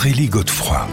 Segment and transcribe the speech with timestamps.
[0.00, 0.86] Aurélie Godefroy.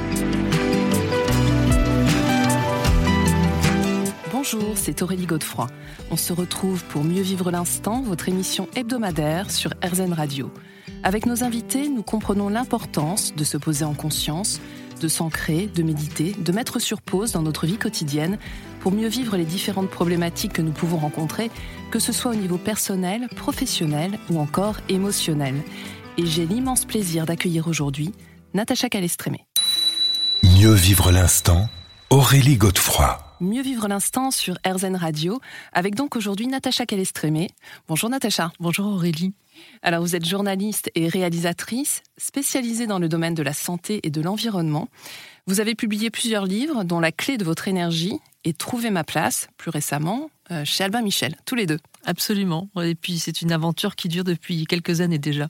[4.34, 5.68] Bonjour, c'est Aurélie Godefroy.
[6.12, 10.52] On se retrouve pour Mieux vivre l'instant, votre émission hebdomadaire sur RZN Radio.
[11.04, 14.60] Avec nos invités, nous comprenons l'importance de se poser en conscience,
[15.00, 18.38] de s'ancrer, de méditer, de mettre sur pause dans notre vie quotidienne
[18.82, 21.50] pour mieux vivre les différentes problématiques que nous pouvons rencontrer,
[21.92, 25.56] que ce soit au niveau personnel, professionnel ou encore émotionnel.
[26.18, 28.12] Et j'ai l'immense plaisir d'accueillir aujourd'hui
[28.54, 29.46] Natacha Calestrémé.
[30.42, 31.68] Mieux vivre l'instant,
[32.10, 33.18] Aurélie Godefroy.
[33.42, 35.40] Mieux vivre l'instant sur RZN Radio,
[35.74, 37.50] avec donc aujourd'hui Natacha Calestrémé.
[37.88, 38.52] Bonjour Natacha.
[38.60, 39.34] Bonjour Aurélie.
[39.82, 44.22] Alors vous êtes journaliste et réalisatrice, spécialisée dans le domaine de la santé et de
[44.22, 44.88] l'environnement.
[45.48, 49.48] Vous avez publié plusieurs livres, dont La clé de votre énergie et Trouver ma place,
[49.56, 51.80] plus récemment, euh, chez Albin Michel, tous les deux.
[52.04, 52.70] Absolument.
[52.82, 55.48] Et puis c'est une aventure qui dure depuis quelques années déjà.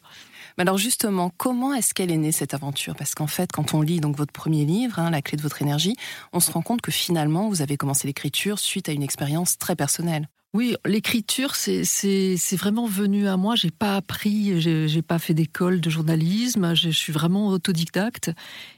[0.57, 2.95] Mais alors justement, comment est-ce qu'elle est née cette aventure?
[2.95, 5.63] Parce qu'en fait, quand on lit donc votre premier livre, hein, La clé de votre
[5.63, 5.95] énergie,
[6.31, 9.75] on se rend compte que finalement, vous avez commencé l'écriture suite à une expérience très
[9.75, 10.29] personnelle.
[10.53, 13.55] Oui, l'écriture, c'est vraiment venu à moi.
[13.55, 16.73] J'ai pas appris, j'ai pas fait d'école de journalisme.
[16.73, 18.31] Je suis vraiment autodidacte.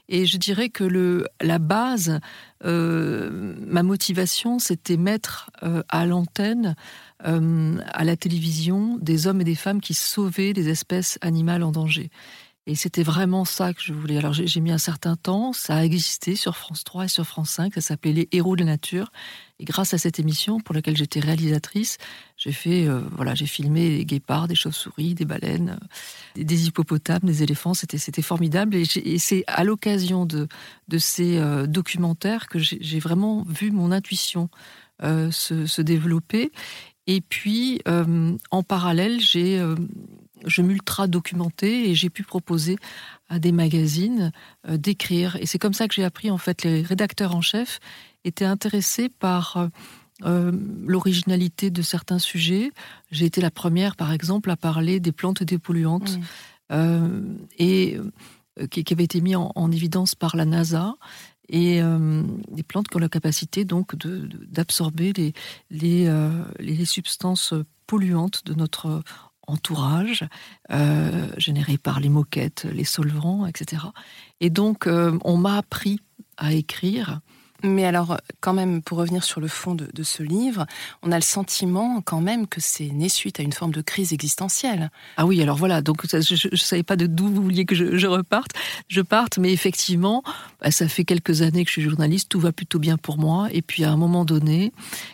[0.08, 2.18] Et je dirais que la base,
[2.64, 6.74] euh, ma motivation, c'était mettre euh, à l'antenne,
[7.26, 11.70] euh, à la télévision, des hommes et des femmes qui sauvaient des espèces animales en
[11.70, 12.10] danger.
[12.66, 14.18] Et c'était vraiment ça que je voulais.
[14.18, 17.50] Alors j'ai mis un certain temps, ça a existé sur France 3 et sur France
[17.50, 19.10] 5, ça s'appelait Les Héros de la Nature.
[19.58, 21.98] Et grâce à cette émission, pour laquelle j'étais réalisatrice,
[22.36, 25.78] j'ai fait, euh, voilà, j'ai filmé des guépards, des chauves-souris, des baleines,
[26.38, 27.74] euh, des, hippopotames, des éléphants.
[27.74, 28.74] C'était, c'était formidable.
[28.76, 30.48] Et, c'est à l'occasion de,
[30.98, 34.48] ces euh, documentaires que j'ai vraiment vu mon intuition
[35.02, 36.52] se, se, développer.
[37.06, 37.80] Et puis,
[38.50, 39.58] en parallèle, j'ai
[40.46, 42.76] je m'ultra documenté et j'ai pu proposer
[43.28, 44.32] à des magazines
[44.68, 45.36] euh, d'écrire.
[45.36, 47.80] Et c'est comme ça que j'ai appris, en fait, les rédacteurs en chef
[48.24, 49.68] étaient intéressés par euh,
[50.24, 50.52] euh,
[50.86, 52.72] l'originalité de certains sujets.
[53.10, 56.18] J'ai été la première, par exemple, à parler des plantes dépolluantes
[57.58, 57.98] et
[58.70, 60.94] qui, qui, avait été mis en, évidence par la NASA
[61.48, 61.80] et
[62.48, 65.32] des plantes qui ont la capacité donc d'absorber les,
[65.70, 66.08] les,
[66.60, 67.54] les, substances
[67.88, 69.02] polluantes de notre
[69.50, 70.24] entourage,
[70.70, 73.82] euh, généré par les moquettes, les solvants, etc.
[74.40, 76.00] Et donc, euh, on m'a appris
[76.36, 77.20] à écrire
[77.62, 80.66] mais alors, quand même, pour revenir sur le fond de, ce livre,
[81.02, 84.12] on a le sentiment quand même que c'est né suite à une forme de crise
[84.12, 84.90] existentielle.
[85.16, 88.06] Ah oui, alors voilà, donc je ne savais pas de d'où vous vouliez que je,
[88.06, 88.52] reparte.
[88.88, 90.22] Je parte, mais effectivement,
[90.60, 93.48] bah, ça fait quelques années que je suis journaliste, tout va plutôt bien pour moi.
[93.52, 94.72] Et puis à un moment donné,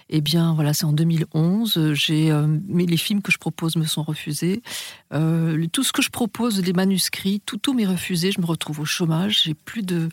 [0.09, 3.85] eh bien voilà, c'est en 2011, j'ai, euh, mais les films que je propose me
[3.85, 4.63] sont refusés.
[5.13, 8.33] Euh, tout ce que je propose, les manuscrits, tout, tout m'est refusé.
[8.33, 10.09] Je me retrouve au chômage, j'ai plus de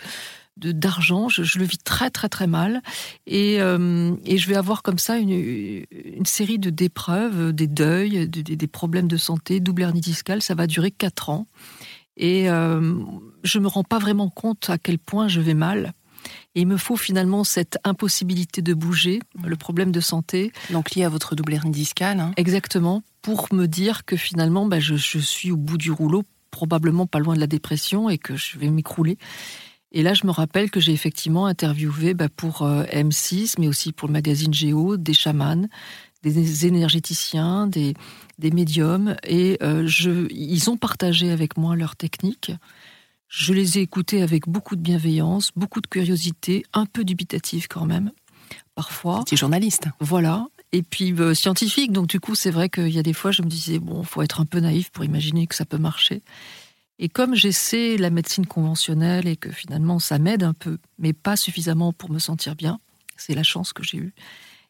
[0.58, 1.30] d'argent.
[1.30, 2.82] Je, le vis très très très mal
[3.26, 8.28] et, euh, et je vais avoir comme ça une, une série de d'épreuves, des deuils,
[8.28, 10.42] des, problèmes de santé, double hernie discale.
[10.42, 11.48] Ça va durer quatre ans
[12.18, 12.96] et euh,
[13.44, 15.94] je me rends pas vraiment compte à quel point je vais mal.
[16.56, 19.48] Et il me faut finalement cette impossibilité de bouger, mmh.
[19.48, 20.54] le problème de santé.
[20.70, 22.20] Donc lié à votre double hernie discale.
[22.20, 22.32] Hein.
[22.38, 27.08] Exactement, pour me dire que finalement bah, je, je suis au bout du rouleau, probablement
[27.08, 29.18] pas loin de la dépression et que je vais m'écrouler.
[29.94, 33.92] Et là, je me rappelle que j'ai effectivement interviewé bah, pour euh, M6, mais aussi
[33.92, 35.68] pour le magazine Géo, des chamans,
[36.24, 37.94] des énergéticiens, des,
[38.40, 42.52] des médiums, et euh, je, ils ont partagé avec moi leurs techniques.
[43.28, 47.86] Je les ai écoutés avec beaucoup de bienveillance, beaucoup de curiosité, un peu dubitative quand
[47.86, 48.12] même,
[48.76, 49.24] parfois.
[49.28, 49.88] Tu journaliste.
[50.00, 50.48] Voilà.
[50.72, 53.44] Et puis euh, scientifique, donc du coup, c'est vrai qu'il y a des fois, je
[53.44, 56.24] me disais, bon, faut être un peu naïf pour imaginer que ça peut marcher.
[57.00, 61.36] Et comme j'essaie la médecine conventionnelle et que finalement ça m'aide un peu, mais pas
[61.36, 62.80] suffisamment pour me sentir bien,
[63.18, 64.14] c'est la chance que j'ai eue,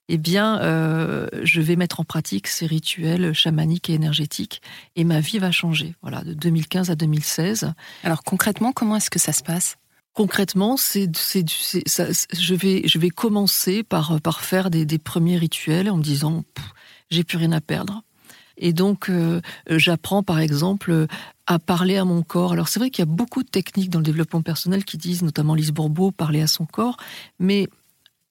[0.09, 4.61] eh bien, euh, je vais mettre en pratique ces rituels chamaniques et énergétiques
[4.95, 5.95] et ma vie va changer.
[6.01, 7.73] Voilà, de 2015 à 2016.
[8.03, 9.77] Alors concrètement, comment est-ce que ça se passe?
[10.13, 16.03] Concrètement, c'est, je vais, je vais commencer par, par faire des, premiers rituels en me
[16.03, 16.43] disant,
[17.09, 18.03] j'ai plus rien à perdre.
[18.57, 21.07] Et donc, euh, j'apprends par exemple
[21.47, 22.53] à parler à mon corps.
[22.53, 25.23] Alors c'est vrai qu'il y a beaucoup de techniques dans le développement personnel qui disent,
[25.23, 26.97] notamment Lise Bourbeau, parler à son corps,
[27.39, 27.67] mais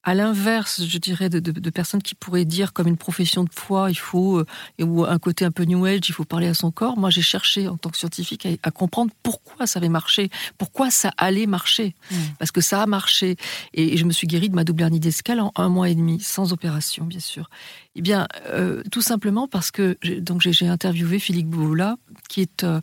[0.04, 3.98] à l'inverse, je dirais, de, personnes qui pourraient dire comme une profession de foi, il
[3.98, 4.46] faut, euh,
[4.80, 6.98] ou un côté un peu New Age, il faut parler à son corps.
[6.98, 10.28] Moi, j'ai cherché en tant que scientifique à, comprendre pourquoi ça avait marché,
[10.58, 12.16] pourquoi ça allait marcher, mmh.
[12.38, 13.36] parce que ça a marché.
[13.74, 16.18] Et, je me suis guérie de ma double hernie discale en un mois et demi,
[16.20, 17.48] sans opération, bien sûr.
[17.94, 21.96] Eh bien, euh, tout simplement parce que donc j'ai interviewé Philippe Bouvola,
[22.28, 22.80] qui est euh,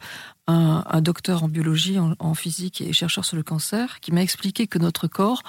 [0.48, 4.68] un, docteur en biologie, en, en physique et chercheur sur le cancer, qui m'a expliqué
[4.68, 5.44] que notre corps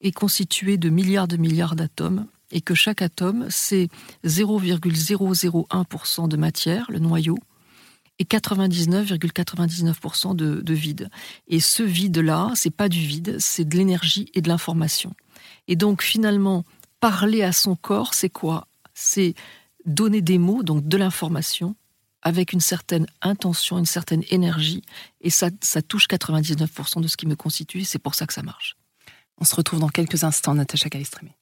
[0.00, 3.88] est constitué de milliards de milliards d'atomes et que chaque atome, c'est
[4.24, 7.38] 0,001% de matière, le noyau,
[8.18, 11.08] et 99,99% de, de, vide.
[11.48, 15.14] Et ce vide-là, c'est pas du vide, c'est de l'énergie et de l'information.
[15.68, 16.64] Et donc finalement,
[17.00, 18.66] parler à son corps, c'est quoi?
[18.94, 19.34] C'est
[19.86, 21.76] donner des mots, donc de l'information,
[22.22, 24.82] avec une certaine intention, une certaine énergie,
[25.22, 28.42] et ça, ça touche 99% de ce qui me constitue, c'est pour ça que ça
[28.42, 28.76] marche.
[29.40, 31.34] On se retrouve dans quelques instants, Natacha Calistrémé.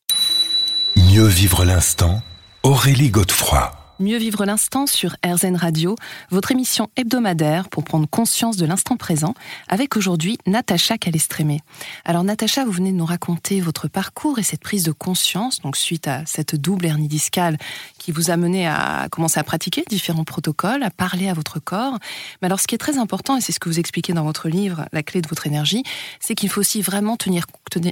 [0.96, 2.22] Mieux vivre l'instant,
[2.62, 3.72] Aurélie Godefroy.
[4.00, 5.96] Mieux vivre l'instant sur RZN Radio,
[6.30, 9.34] votre émission hebdomadaire pour prendre conscience de l'instant présent,
[9.66, 11.62] avec aujourd'hui Natacha Calestrémé.
[12.04, 15.76] Alors Natacha, vous venez de nous raconter votre parcours et cette prise de conscience, donc
[15.76, 17.58] suite à cette double hernie discale
[17.98, 21.98] qui vous a mené à commencer à pratiquer différents protocoles, à parler à votre corps.
[22.40, 24.48] Mais alors ce qui est très important, et c'est ce que vous expliquez dans votre
[24.48, 25.82] livre, La clé de votre énergie,
[26.20, 27.46] c'est qu'il faut aussi vraiment tenir,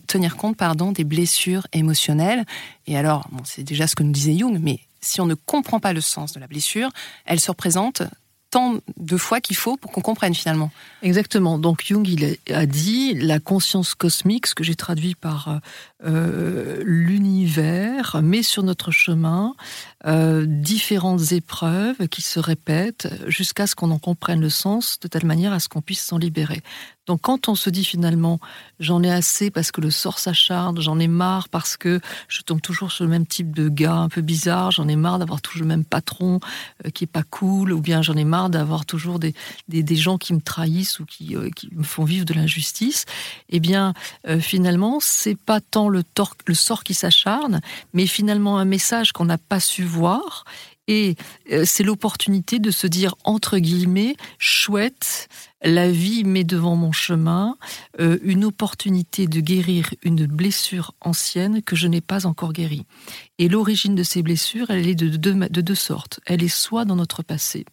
[0.06, 2.44] tenir, compte pardon, des blessures émotionnelles.
[2.86, 5.80] Et alors, bon, c'est déjà ce que nous disait Jung, mais si on ne comprend
[5.80, 6.90] pas le sens de la blessure,
[7.24, 8.02] elle se représente
[8.50, 10.70] tant de fois qu'il faut pour qu'on comprenne finalement.
[11.02, 11.58] Exactement.
[11.58, 15.60] Donc Jung il a dit la conscience cosmique, ce que j'ai traduit par
[16.04, 19.54] euh, l'univers, met sur notre chemin
[20.06, 25.26] euh, différentes épreuves qui se répètent jusqu'à ce qu'on en comprenne le sens de telle
[25.26, 26.62] manière à ce qu'on puisse s'en libérer.
[27.06, 28.40] Donc quand on se dit finalement
[28.80, 32.60] j'en ai assez parce que le sort s'acharne, j'en ai marre parce que je tombe
[32.60, 35.62] toujours sur le même type de gars un peu bizarre, j'en ai marre d'avoir toujours
[35.62, 36.40] le même patron
[36.84, 39.34] euh, qui est pas cool, ou bien j'en ai marre d'avoir toujours des,
[39.96, 43.06] gens qui me trahissent ou qui, euh, qui me font vivre de l'injustice,
[43.48, 43.94] eh bien
[44.28, 46.02] euh, finalement c'est pas tant le
[46.52, 47.60] sort qui s'acharne,
[47.92, 50.44] mais finalement un message qu'on n'a pas su voir
[50.88, 51.16] et
[51.52, 55.28] euh, c'est l'opportunité de se dire, entre guillemets, chouette,
[55.62, 57.56] la vie met devant mon chemin
[58.00, 62.84] euh, une opportunité de guérir une blessure ancienne que je n'ai pas encore guérie.
[63.38, 66.20] Et l'origine de ces blessures, elle est de deux, de deux sortes.
[66.26, 67.64] Elle est soit dans notre passé,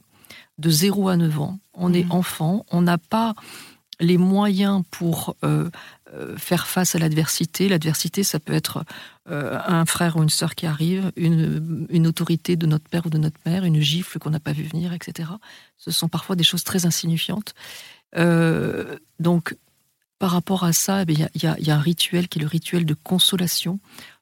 [0.58, 1.60] de 0 à 9 ans.
[1.74, 2.12] On est mmh.
[2.12, 3.36] enfant, on n'a pas
[4.00, 5.70] les moyens pour euh,
[6.03, 6.03] euh,
[6.38, 7.68] faire face à l'adversité.
[7.70, 8.84] L'adversité, ça peut être
[9.30, 13.18] euh, un frère ou une sœur qui arrive, une, autorité de notre père ou de
[13.18, 15.30] notre mère, une gifle qu'on n'a pas vu venir, etc.
[15.78, 17.54] Ce sont parfois des choses très insignifiantes.
[19.20, 19.56] donc,
[20.20, 22.94] par rapport à ça, eh il y, a un rituel qui est le rituel de
[22.94, 23.80] consolation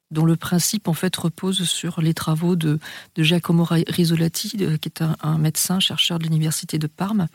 [0.10, 2.80] dont le principe en fait repose sur les travaux de,
[3.16, 7.28] de Giacomo Risolati, qui est un médecin chercheur de l'université de Parme,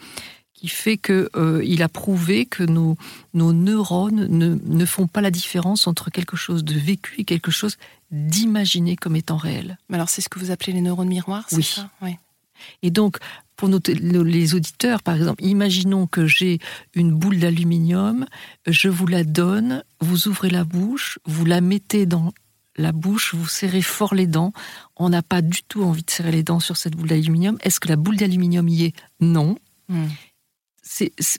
[0.56, 2.96] qui fait qu'il euh, a prouvé que nos,
[3.34, 7.50] nos neurones ne, ne, font pas la différence entre quelque chose de vécu et quelque
[7.50, 7.76] chose
[8.10, 9.76] d'imaginé comme étant réel.
[9.88, 11.62] Mais alors c'est ce que vous appelez les neurones miroirs, c'est oui.
[11.62, 11.90] ça?
[12.00, 12.16] Oui.
[12.82, 13.18] Et donc,
[13.56, 16.58] pour nos, les auditeurs, par exemple, imaginons que j'ai
[16.94, 18.26] une boule d'aluminium,
[18.66, 22.32] je vous la donne, vous ouvrez la bouche, vous la mettez dans
[22.76, 24.52] la bouche, vous serrez fort les dents.
[24.96, 27.58] On n'a pas du tout envie de serrer les dents sur cette boule d'aluminium.
[27.62, 28.94] Est-ce que la boule d'aluminium y est?
[29.20, 29.58] Non.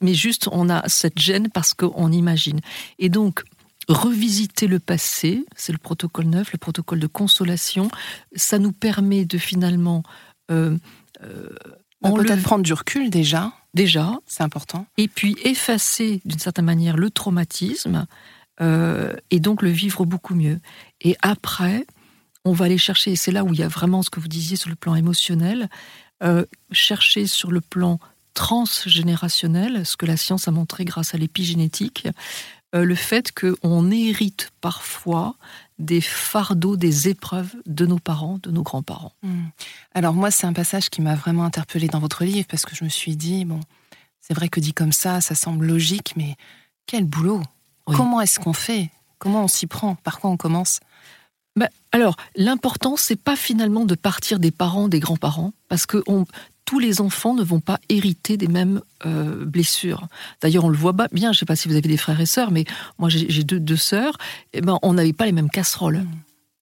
[0.02, 2.60] Mais juste on a cette gêne parce qu'on imagine.
[3.00, 3.44] Et donc,
[3.88, 7.90] revisiter le passé, c'est le protocole 9, le protocole de consolation,
[8.36, 10.04] ça nous permet de finalement...
[10.52, 10.78] Euh,
[11.24, 11.50] euh,
[12.02, 13.54] peut-être prendre du recul déjà.
[13.74, 14.20] Déjà.
[14.26, 14.86] C'est important.
[14.98, 18.06] Et puis effacer d'une certaine manière le traumatisme
[18.62, 20.60] euh, et donc le vivre beaucoup mieux.
[21.02, 21.86] Et après,
[22.46, 24.28] on va aller chercher, et c'est là où il y a vraiment ce que vous
[24.28, 25.70] disiez sur le plan émotionnel,
[26.24, 28.00] euh, chercher sur le plan
[28.38, 32.08] transgénérationnel, ce que la science a montré grâce à l'épigénétique,
[32.76, 35.36] euh, le fait qu'on hérite parfois
[35.80, 39.14] des fardeaux, des épreuves de nos parents, de nos grands-parents.
[39.24, 39.46] Hmm.
[39.96, 42.84] Alors moi, c'est un passage qui m'a vraiment interpellée dans votre livre parce que je
[42.84, 43.60] me suis dit, bon,
[44.22, 46.36] c'est vrai que dit comme ça, ça semble logique, mais
[46.86, 47.42] quel boulot!
[47.86, 48.92] Comment est-ce qu'on fait?
[49.18, 49.96] Comment on s'y prend?
[49.96, 50.82] Par quoi on commence?
[51.56, 56.26] Ben, alors, l'important, c'est pas finalement de partir des parents, des grands-parents, parce que on,
[56.68, 60.08] tous les enfants ne vont pas hériter des mêmes euh, blessures.
[60.42, 62.26] D'ailleurs, on le voit bien, je ne sais pas si vous avez des frères et
[62.26, 62.66] sœurs, mais
[63.00, 64.18] moi j'ai deux, deux sœurs,
[64.52, 66.00] et eh ben, on n'avait pas les mêmes casseroles.
[66.00, 66.12] Mmh.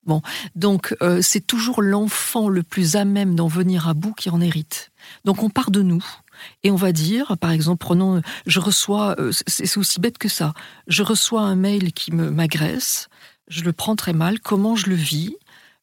[0.05, 0.21] Bon,
[0.53, 4.39] donc euh, c'est toujours l'enfant le plus à même d'en venir à bout qui en
[4.39, 4.91] hérite.
[5.25, 6.05] Donc on part de nous.
[6.63, 10.53] Et on va dire, par exemple, prenons, je reçois, euh, c'est aussi bête que ça,
[10.87, 13.09] je reçois un mail qui m'agresse,
[13.47, 15.35] je le prends très mal, comment je le vis,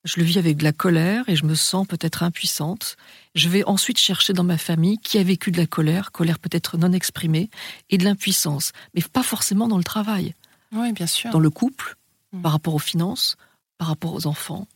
[0.04, 2.96] je le vis avec de la colère et je me sens peut-être impuissante.
[3.34, 6.76] Je vais ensuite chercher dans ma famille qui a vécu de la colère, colère peut-être
[6.76, 7.50] non exprimée,
[7.90, 10.34] et de l'impuissance, mais pas forcément dans le travail.
[10.72, 11.30] Oui, bien sûr.
[11.30, 11.96] Dans le couple,
[12.32, 12.42] mm.
[12.42, 13.36] par rapport aux finances,
[13.78, 14.66] par rapport aux enfants,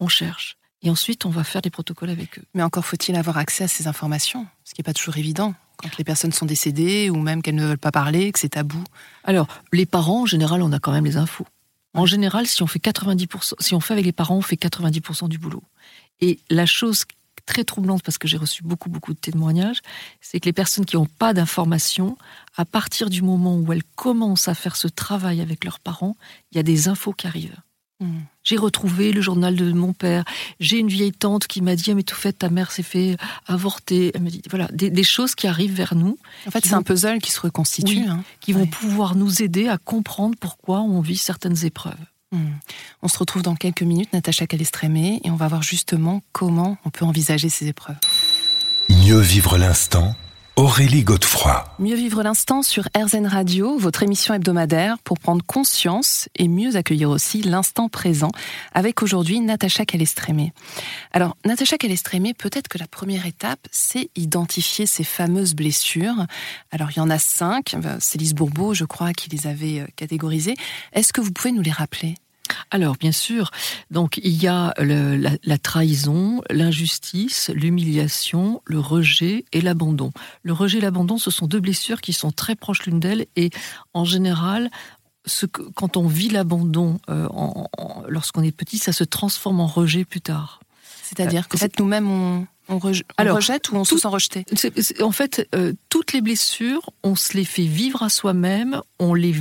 [0.00, 0.56] on cherche.
[0.82, 2.44] Et ensuite, on va faire des protocoles avec eux.
[2.54, 5.96] Mais encore faut-il avoir accès à ces informations, ce qui n'est pas toujours évident quand
[5.98, 8.82] les personnes sont décédées ou même qu'elles ne veulent pas parler, que c'est tabou.
[9.24, 11.46] Alors, les parents, en général, on a quand même les infos.
[11.96, 15.28] En général, si on fait 90%, si on fait avec les parents, on fait 90%
[15.28, 15.62] du boulot.
[16.20, 17.04] Et la chose
[17.46, 19.80] très troublante, parce que j'ai reçu beaucoup, beaucoup de témoignages,
[20.20, 22.18] c'est que les personnes qui n'ont pas d'informations,
[22.56, 26.16] à partir du moment où elles commencent à faire ce travail avec leurs parents,
[26.50, 27.56] il y a des infos qui arrivent.
[28.00, 28.20] Hmm.
[28.46, 30.24] J'ai retrouvé le journal de mon père.
[30.60, 33.16] J'ai une vieille tante qui m'a dit ah, mais tout fait ta mère s'est fait
[33.48, 34.12] avorter.
[34.14, 36.16] Elle me dit voilà des, choses qui arrivent vers nous.
[36.46, 38.22] En fait, c'est un puzzle qui se reconstitue, hein.
[38.40, 41.94] qui vont pouvoir nous aider à comprendre pourquoi on vit certaines épreuves.
[42.30, 42.52] Hmm.
[43.02, 46.90] On se retrouve dans quelques minutes, Natacha Calestrémé, et on va voir justement comment on
[46.90, 47.96] peut envisager ces épreuves.
[48.88, 50.14] Mieux vivre l'instant
[50.58, 51.66] Aurélie Godefroy.
[51.78, 57.10] Mieux vivre l'instant sur RZN Radio, votre émission hebdomadaire pour prendre conscience et mieux accueillir
[57.10, 58.30] aussi l'instant présent
[58.72, 60.54] avec aujourd'hui Natacha Calestrémé.
[61.12, 66.24] Alors, Natacha Calestrémé, peut-être que la première étape, c'est identifier ces fameuses blessures.
[66.70, 67.76] Alors, il y en a cinq.
[68.00, 70.54] C'est Lise Bourbeau, je crois, qui les avait euh, catégorisées.
[70.94, 72.14] Est-ce que vous pouvez nous les rappeler?
[72.70, 73.50] Alors, bien sûr,
[73.90, 80.12] donc il y a la, trahison, l'injustice, l'humiliation, le rejet et l'abandon.
[80.42, 83.50] Le rejet et l'abandon, ce sont deux blessures qui sont très proches l'une d'elles et
[83.94, 84.70] en général,
[85.24, 87.28] ce que, quand on vit l'abandon euh,
[88.08, 90.60] lorsqu'on est petit, ça se transforme en rejet plus tard.
[91.02, 94.44] C'est-à-dire euh, qu'en fait, nous-mêmes, on, rejette ou on se sent rejeté?
[95.00, 99.34] En fait, euh, toutes les blessures, on se les fait vivre à soi-même, on, les,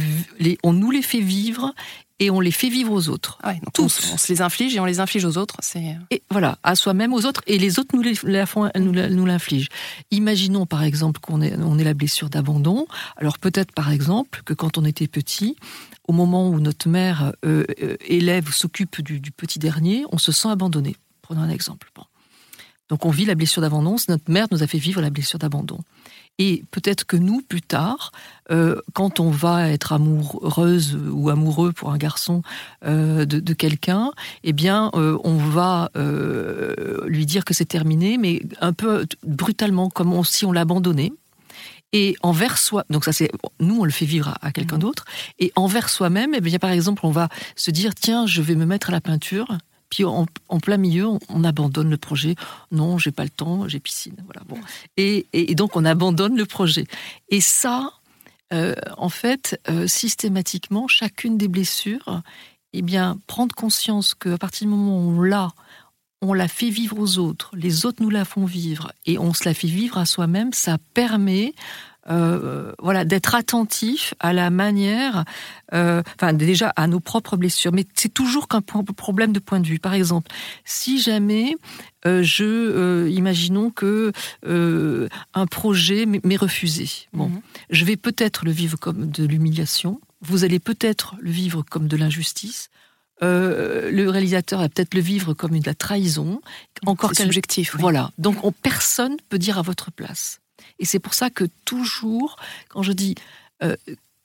[0.63, 1.73] on nous les fait vivre
[2.19, 3.37] et on les fait vivre aux autres.
[3.43, 4.11] Ah Tous.
[4.13, 5.55] On, se les inflige et on les inflige aux autres.
[5.59, 5.99] C'est euh.
[6.11, 9.69] et voilà, à soi-même, aux autres, et les autres nous la font, nous l'infligent.
[10.11, 12.87] Imaginons par exemple qu'on ait, on ait la blessure d'abandon.
[13.17, 15.55] Alors peut-être par exemple que quand on était petit,
[16.07, 20.17] au moment où notre mère euh, euh, élève ou s'occupe du, du, petit dernier, on
[20.17, 20.95] se sent abandonné.
[21.21, 21.91] Prenons un exemple.
[21.95, 22.03] Bon.
[22.89, 23.95] Donc on vit la blessure d'abandon.
[24.07, 25.79] Notre mère nous a fait vivre la blessure d'abandon.
[26.37, 28.11] Et peut-être que nous, plus tard,
[28.51, 32.41] euh, quand on va être amoureuse ou amoureux pour un garçon
[32.85, 34.11] euh, de, quelqu'un,
[34.43, 35.89] eh bien, euh, on va
[37.05, 41.13] lui dire que c'est terminé, mais un peu brutalement, comme si on l'abandonnait.
[41.93, 44.79] Et envers soi, donc ça c'est nous on le fait vivre à, quelqu'un mmh.
[44.79, 45.05] d'autre.
[45.39, 48.65] Et envers soi-même, eh bien par exemple on va se dire tiens je vais me
[48.65, 49.47] mettre à la peinture
[50.03, 50.25] en,
[50.59, 52.35] plein milieu, on, abandonne le projet.
[52.71, 54.15] Non, j'ai pas le temps, j'ai piscine.
[54.25, 54.41] Voilà.
[54.47, 54.57] Bon.
[54.97, 56.85] Et, donc on abandonne le projet.
[57.29, 57.93] Et ça,
[58.53, 62.21] euh, en fait, euh, systématiquement, chacune des blessures,
[62.73, 65.49] eh bien, prendre conscience qu'à partir du moment où on l'a,
[66.21, 69.45] on la fait vivre aux autres, les autres nous la font vivre, et on se
[69.45, 71.53] la fait vivre à soi-même, ça permet
[72.07, 75.25] euh, voilà, d'être attentif à la manière,
[75.73, 77.71] euh, enfin déjà à nos propres blessures.
[77.71, 79.79] Mais c'est toujours qu'un problème de point de vue.
[79.79, 80.29] Par exemple,
[80.65, 81.55] si jamais
[82.05, 84.11] euh, je, imaginons que
[84.45, 87.41] un projet m'est refusé, bon, mhm.
[87.71, 89.99] je vais peut-être le vivre comme de l'humiliation.
[90.21, 92.69] Vous allez peut-être le vivre comme de l'injustice.
[93.21, 96.41] le réalisateur va peut-être le vivre comme de la trahison.
[96.85, 97.75] Encore qu'un objectif.
[97.79, 98.11] Voilà.
[98.19, 100.39] Donc, on, personne peut dire à votre place.
[100.79, 102.37] Et c'est pour ça que toujours,
[102.69, 103.15] quand je dis
[103.63, 103.75] euh,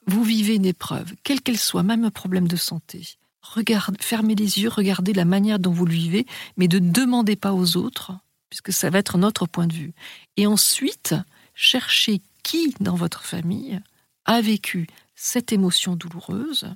[0.06, 3.06] vous vivez une épreuve, quelle qu'elle soit, même un problème de santé,
[3.42, 6.26] regardez, fermez les yeux, regardez la manière dont vous le vivez,
[6.56, 8.12] mais ne demandez pas aux autres,
[8.48, 9.92] puisque ça va être notre point de vue.
[10.36, 11.14] Et ensuite,
[11.54, 13.80] cherchez qui dans votre famille
[14.24, 16.74] a vécu cette émotion douloureuse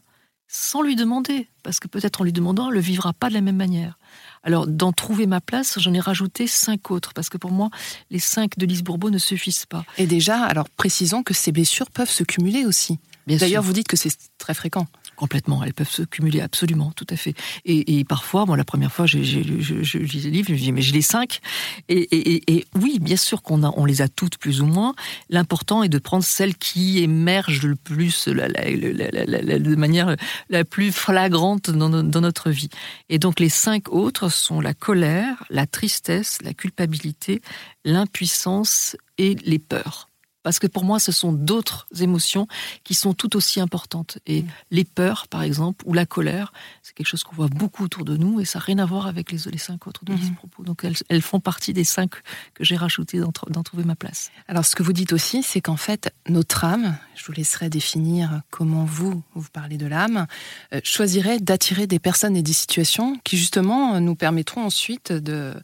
[0.48, 3.34] sans lui demander, parce que peut-être en lui demandant, elle ne le vivra pas de
[3.34, 3.98] la même manière.
[4.42, 7.70] Alors, dans Trouver ma place, j'en ai rajouté cinq autres, parce que pour moi,
[8.10, 9.84] les cinq de Lise Bourbeau ne suffisent pas.
[9.98, 12.98] Et déjà, alors précisons que ces blessures peuvent se cumuler aussi.
[13.26, 14.86] D'ailleurs, vous dites que c'est très fréquent.
[15.16, 17.34] Complètement, elles peuvent se cumuler, absolument, tout à fait.
[17.64, 20.72] Et, parfois, moi, la première fois, j'ai, je, je, lis les livres, je me dis,
[20.72, 21.40] mais j'ai les cinq.
[21.88, 24.94] Et, oui, bien sûr qu'on a, on les a toutes plus ou moins.
[25.30, 30.16] L'important est de prendre celle qui émerge le plus, de manière
[30.50, 31.88] la plus flagrante dans
[32.20, 32.70] notre vie.
[33.08, 37.40] Et donc, les cinq autres sont la colère, la tristesse, la culpabilité,
[37.84, 40.08] l'impuissance et les peurs.
[40.44, 42.46] Parce que pour moi, ce sont d'autres émotions
[42.84, 44.18] qui sont tout aussi importantes.
[44.26, 44.48] Et mm.
[44.70, 48.16] les peurs, par exemple, ou la colère, c'est quelque chose qu'on voit beaucoup autour de
[48.16, 50.62] nous et ça n'a rien à voir avec les, les cinq autres de ce propos.
[50.62, 52.10] Donc elles, font partie des cinq
[52.52, 53.32] que j'ai rajoutés dans,
[53.64, 54.30] Trouver ma place.
[54.46, 58.42] Alors ce que vous dites aussi, c'est qu'en fait, notre âme, je vous laisserai définir
[58.50, 60.26] comment vous, vous parlez de l'âme,
[60.74, 65.54] euh, choisirait d'attirer des personnes et des situations qui justement nous permettront ensuite de,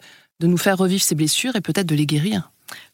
[0.40, 2.50] de nous faire revivre ces blessures et peut-être de les guérir.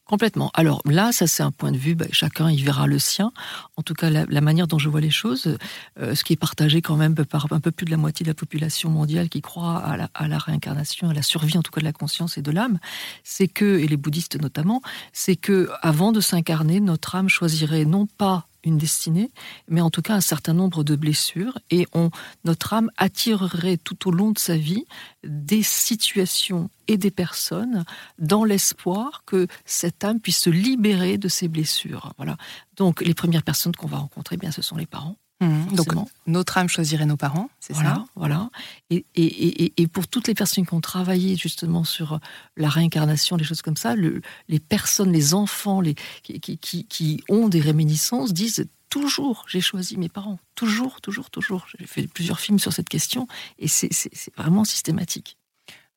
[0.07, 0.53] Complètement.
[0.55, 3.33] Alors là, ça c'est un point de vue, ben, chacun y verra le sien.
[3.77, 5.59] En tout cas, la, manière dont je vois les choses,
[6.01, 8.31] euh, ce qui est partagé quand même par un peu plus de la moitié de
[8.31, 11.73] la population mondiale qui croit à la, à la réincarnation, à la survie en tout
[11.73, 12.79] cas de la conscience et de l'âme,
[13.25, 14.81] c'est que, et les bouddhistes notamment,
[15.13, 19.30] c'est que avant de s'incarner, notre âme choisirait non pas une destinée,
[19.68, 21.58] mais en tout cas un certain nombre de blessures.
[21.70, 22.11] Et on,
[22.44, 24.85] notre âme attirerait tout au long de sa vie
[25.25, 27.85] des situations et des personnes
[28.18, 32.12] dans l'espoir que cette âme puisse se libérer de ses blessures.
[32.16, 32.37] Voilà.
[32.76, 35.16] Donc les premières personnes qu'on va rencontrer, eh bien, ce sont les parents.
[35.40, 35.75] Mmh.
[35.75, 35.88] donc
[36.26, 38.07] notre âme choisirait nos parents, c'est ça?
[38.14, 38.49] Voilà.
[38.88, 42.21] Et, et, et, pour toutes les personnes qui ont travaillé justement sur
[42.57, 47.23] la réincarnation, des choses comme ça, le, les personnes, les enfants les, qui, qui, qui,
[47.28, 50.38] ont des réminiscences disent toujours j'ai choisi mes parents.
[50.55, 51.66] Toujours, toujours, toujours.
[51.78, 53.28] J'ai fait plusieurs films sur cette question
[53.59, 53.90] et c'est
[54.38, 55.37] vraiment systématique.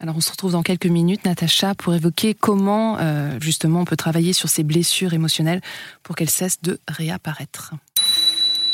[0.01, 3.98] Alors on se retrouve dans quelques minutes, Natacha, pour évoquer comment euh, justement on peut
[3.98, 5.62] travailler sur ces blessures émotionnelles
[6.03, 7.74] pour qu'elles cessent de réapparaître.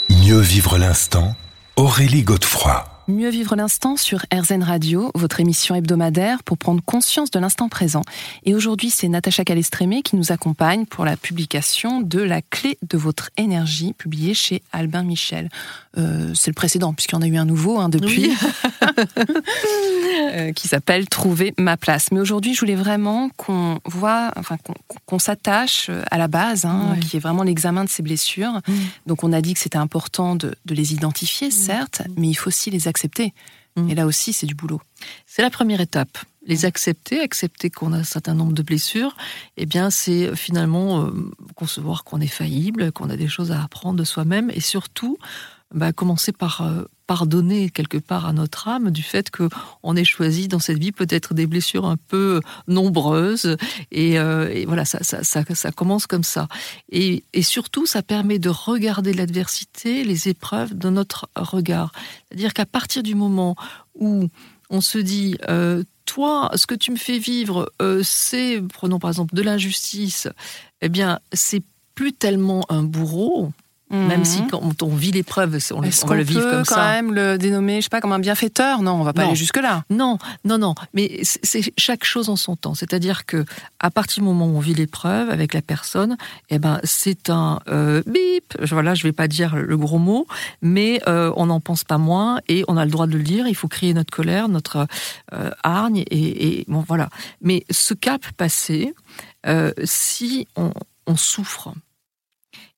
[0.09, 1.35] Mieux vivre l'instant,
[1.75, 2.94] Aurélie Godefroy.
[3.07, 8.01] Mieux vivre l'instant sur RZN Radio, votre émission hebdomadaire pour prendre conscience de l'instant présent.
[8.45, 12.97] Et aujourd'hui, c'est Natacha Calestrémé qui nous accompagne pour la publication de La clé de
[12.97, 15.50] votre énergie, publiée chez Albin Michel.
[16.00, 18.31] Euh, c'est le précédent, puisqu'il y en a eu un nouveau hein, depuis,
[20.33, 22.12] euh, qui s'appelle Trouver ma place.
[22.12, 24.57] Mais aujourd'hui, je voulais vraiment qu'on voit, enfin,
[25.05, 28.62] qu'on s'attache à la base, hein, qui est vraiment l'examen de ces blessures.
[28.67, 28.74] Mm.
[29.05, 31.51] Donc, on a dit que c'était important de, les identifier, mm.
[31.51, 32.94] certes, mais il faut aussi les accepter.
[33.75, 33.89] Mm.
[33.89, 34.81] Et là aussi, c'est du boulot.
[35.25, 36.17] C'est la première étape.
[36.47, 39.15] Les accepter, accepter qu'on a un certain nombre de blessures,
[39.57, 41.11] eh bien, c'est finalement euh,
[41.55, 45.17] concevoir qu'on est faillible, qu'on a des choses à apprendre de soi-même et surtout
[45.74, 50.48] bah, commencer par euh, pardonner quelque part à notre âme du fait qu'on ait choisi
[50.48, 53.57] dans cette vie peut-être des blessures un peu nombreuses
[53.91, 56.48] et, euh, voilà ça, ça, ça, commence comme ça.
[56.89, 61.91] Et, et, surtout ça permet de regarder l'adversité les épreuves de notre regard.
[62.29, 63.55] C'est-à-dire qu'à partir du moment
[63.95, 64.30] où
[64.69, 67.71] on se dit euh, toi ce que tu me fais vivre
[68.04, 70.28] c'est prenons par exemple de l'injustice
[70.82, 71.63] eh bien c'est
[71.95, 73.51] plus tellement un bourreau
[73.91, 74.50] même si mhm.
[74.50, 76.76] quand on vit l'épreuve, on, on, va le vivre comme ça.
[76.76, 78.82] quand même le dénommer, je sais pas, comme un bienfaiteur?
[78.82, 79.84] Non, on va pas aller jusque là.
[79.91, 80.74] Non, non, non.
[80.93, 82.74] Mais c'est chaque chose en son temps.
[82.74, 83.45] C'est-à-dire que
[83.80, 86.17] à partir du moment où on vit l'épreuve avec la personne,
[86.50, 88.58] eh ben c'est un euh, bip.
[88.60, 90.26] Voilà, je vais pas dire le gros mot,
[90.62, 93.48] mais euh, on n'en pense pas moins et on a le droit de le dire.
[93.48, 94.88] Il faut crier notre colère, notre
[95.34, 97.10] euh, hargne et, et, bon voilà.
[97.41, 98.93] Mais ce cap passé,
[99.45, 100.71] euh, si on,
[101.08, 101.74] on souffre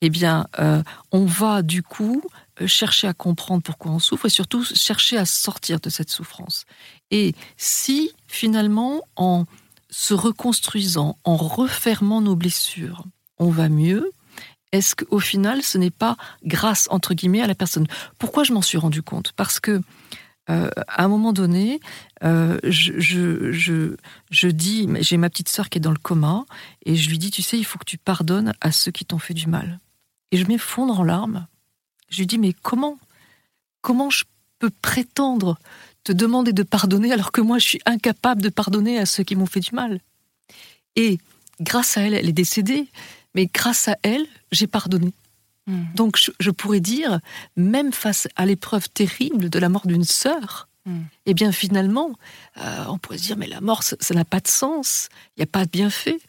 [0.02, 2.22] eh bien, euh, on va du coup
[2.62, 6.66] euh, chercher à comprendre pourquoi on souffre et surtout chercher à sortir de cette souffrance.
[7.12, 9.46] Et si finalement, en
[9.90, 13.06] se reconstruisant, en refermant nos blessures,
[13.40, 14.12] on va mieux,
[14.72, 17.88] est-ce qu'au final, ce n'est pas grâce, entre guillemets, à la personne?
[18.20, 19.32] Pourquoi je m'en suis rendu compte?
[19.36, 19.82] Parce que
[20.50, 21.80] euh, à un moment donné,
[22.22, 23.96] je, je,
[24.32, 26.46] je, dis, j'ai ma petite sœur qui est dans le coma,
[26.86, 29.20] et je lui dis, tu sais, il faut que tu pardonnes à ceux qui t'ont
[29.20, 29.80] fait du mal.
[30.32, 31.48] Et je m'effondre en larmes.
[32.10, 32.98] Je lui dis, mais comment
[33.82, 34.26] Comment je
[34.60, 35.58] peux prétendre
[36.04, 39.36] te demander de pardonner alors que moi je suis incapable de pardonner à ceux qui
[39.36, 40.02] m'ont fait du mal?
[40.96, 41.20] Et
[41.62, 42.88] grâce à elle, elle est décédée,
[43.36, 45.14] mais grâce à elle, j'ai pardonné.
[45.68, 45.84] Hmm.
[45.96, 47.20] Donc je, pourrais dire,
[47.56, 51.02] même face à l'épreuve terrible de la mort d'une sœur, hmm.
[51.26, 52.14] eh bien finalement,
[52.58, 55.44] euh, on pourrait se dire, mais la mort, ça n'a pas de sens, il n'y
[55.44, 56.20] a pas de bienfait.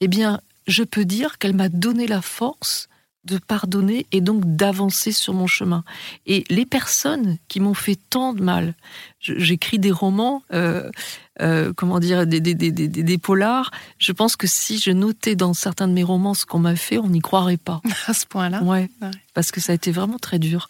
[0.00, 2.88] Eh bien, je peux dire qu'elle m'a donné la force
[3.24, 5.84] de pardonner et donc d'avancer sur mon chemin.
[6.26, 8.74] Et les personnes qui m'ont fait tant de mal,
[9.20, 10.90] j'écris des romans, euh,
[11.40, 13.70] euh, comment dire, des, des, des, des, polars.
[13.98, 16.98] Je pense que si je notais dans certains de mes romans ce qu'on m'a fait,
[16.98, 17.80] on n'y croirait pas.
[18.06, 18.90] À ce point-là ouais,
[19.32, 20.68] parce que ça a été vraiment très dur.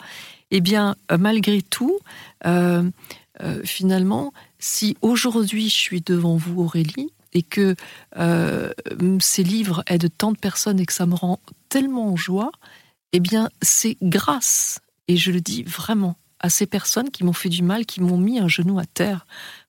[0.50, 1.98] Eh bien, euh, malgré tout,
[3.64, 7.74] finalement, si aujourd'hui je suis devant vous, Aurélie, et que
[9.20, 12.52] ces livres aident tant de personnes et que ça me rend tellement en joie,
[13.12, 17.48] eh bien, c'est grâce, et je le dis vraiment, à ces personnes qui m'ont fait
[17.48, 19.26] du mal, qui m'ont mis un genou à terre,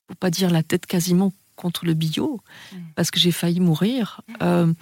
[0.08, 2.78] pour pas dire la tête quasiment contre le bio, mm.
[2.96, 4.22] parce que j'ai failli mourir.
[4.28, 4.34] Mm.
[4.42, 4.74] Euh,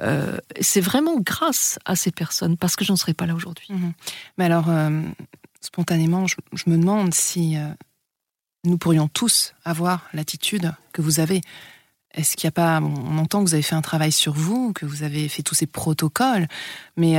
[0.00, 3.68] euh, c'est vraiment grâce à ces personnes, parce que je n'en serais pas là aujourd'hui.
[3.70, 3.92] Mhm.
[4.38, 5.02] Mais alors, euh,
[5.60, 7.68] spontanément, je, me demande si euh,
[8.64, 11.40] nous pourrions tous avoir l'attitude que vous avez.
[12.16, 12.80] Est-ce qu'il n'y a pas.
[12.80, 15.54] On entend que vous avez fait un travail sur vous, que vous avez fait tous
[15.54, 16.46] ces protocoles,
[16.96, 17.18] mais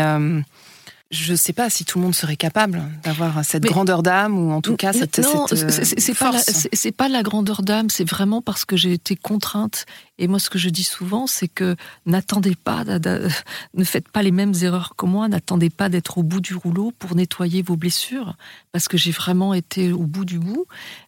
[1.11, 4.51] je ne sais pas si tout le monde serait capable d'avoir cette grandeur d'âme ou
[4.51, 6.31] en tout cas cette, non, c'est pas
[6.73, 9.85] c'est pas la grandeur d'âme, c'est vraiment parce que j'ai été contrainte.
[10.17, 14.31] Et moi, ce que je dis souvent, c'est que n'attendez pas, ne faites pas les
[14.31, 18.35] mêmes erreurs que moi, n'attendez pas d'être au bout du rouleau pour nettoyer vos blessures,
[18.71, 20.65] parce que j'ai vraiment été au bout du bout.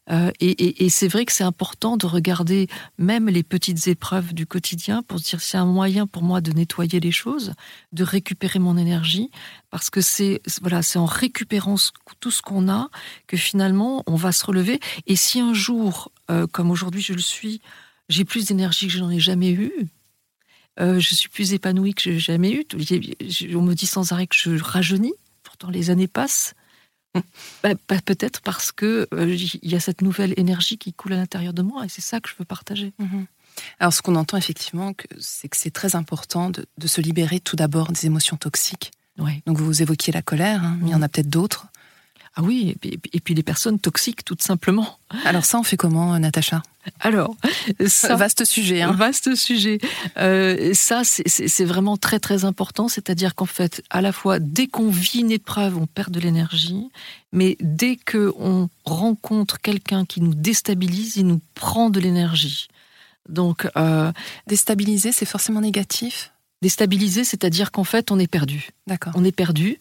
[0.10, 2.68] Euh, et, c'est vrai que c'est important de regarder
[2.98, 6.52] même les petites épreuves du quotidien pour se dire c'est un moyen pour moi de
[6.52, 7.54] nettoyer les choses,
[7.92, 9.30] de récupérer mon énergie,
[9.70, 11.76] parce que c'est voilà, c'est en récupérant
[12.20, 12.90] tout ce qu'on a
[13.28, 14.80] que finalement on va se relever.
[15.08, 17.62] Et si un jour, euh, comme aujourd'hui je le suis,
[18.08, 19.72] j'ai plus d'énergie que je n'en ai jamais eu,
[20.80, 22.66] euh, je suis plus épanouie que je n'ai jamais eu.
[23.56, 26.54] On me dit sans arrêt que je rajeunis, pourtant les années passent.
[27.64, 31.18] Bah, bah, peut-être parce que euh, il y a cette nouvelle énergie qui coule à
[31.18, 32.94] l'intérieur de moi et c'est ça que je veux partager.
[33.00, 33.26] Mhm.
[33.80, 37.92] Alors ce qu'on entend effectivement, c'est que c'est très important de, se libérer tout d'abord
[37.92, 38.92] des émotions toxiques.
[39.48, 41.68] Donc vous évoquiez la colère, hein, mais il y en a peut-être d'autres.
[42.40, 45.00] Ah oui, et puis, les personnes toxiques, tout simplement.
[45.26, 46.62] Alors ça, on fait comment, euh, Natacha?
[47.00, 47.36] Alors,
[47.88, 48.84] ça, vaste sujet.
[48.84, 48.92] Hein.
[48.92, 49.80] Vaste sujet.
[50.18, 52.90] Euh, ça, c'est vraiment très très important.
[52.90, 56.90] C'est-à-dire qu'en fait, à la fois, dès qu'on vit une épreuve, on perd de l'énergie,
[57.32, 62.68] mais dès que on rencontre quelqu'un qui nous déstabilise, il nous prend de l'énergie.
[63.28, 64.12] Donc, euh,
[64.46, 66.32] déstabiliser, c'est forcément négatif?
[66.62, 68.70] Déstabiliser, c'est-à-dire qu'en fait, on est perdu.
[68.86, 69.14] D'accord.
[69.16, 69.80] On est perdu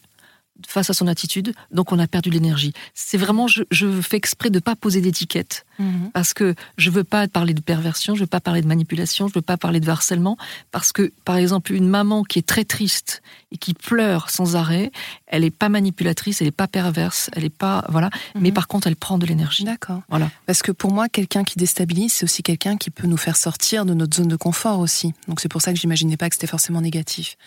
[0.65, 2.73] face à son attitude, donc on a perdu l'énergie.
[2.93, 3.63] C'est vraiment, je,
[4.01, 6.11] fais exprès de pas poser d'étiquette, mhm.
[6.13, 9.33] parce que je veux pas parler de perversion, je veux pas parler de manipulation, je
[9.33, 10.37] veux pas parler de harcèlement,
[10.71, 14.91] parce que, par exemple, une maman qui est très triste et qui pleure sans arrêt,
[15.27, 18.41] elle est pas manipulatrice, elle est pas perverse, elle est pas, voilà, mhm.
[18.41, 19.63] mais par contre, elle prend de l'énergie.
[19.63, 20.01] D'accord.
[20.09, 20.31] Voilà.
[20.45, 23.85] Parce que pour moi, quelqu'un qui déstabilise, c'est aussi quelqu'un qui peut nous faire sortir
[23.85, 25.13] de notre zone de confort aussi.
[25.27, 27.37] Donc c'est pour ça que j'imaginais pas que c'était forcément négatif.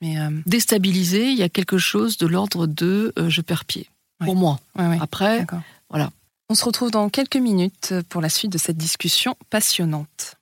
[0.00, 3.88] Mais euh, Déstabilisé, il y a quelque chose de l'ordre de euh, je perds pied.
[4.24, 4.58] Pour moi.
[5.00, 5.46] Après,
[5.90, 6.10] voilà.
[6.48, 10.36] On se retrouve dans quelques minutes pour la suite de cette discussion passionnante.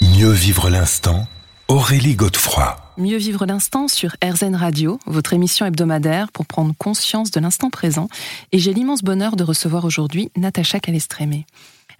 [0.00, 1.28] Mieux vivre l'instant,
[1.68, 2.76] Aurélie Godefroy.
[2.96, 8.08] Mieux vivre l'instant sur RZN Radio, votre émission hebdomadaire pour prendre conscience de l'instant présent.
[8.50, 11.46] Et j'ai l'immense bonheur de recevoir aujourd'hui Natacha Calestrémé.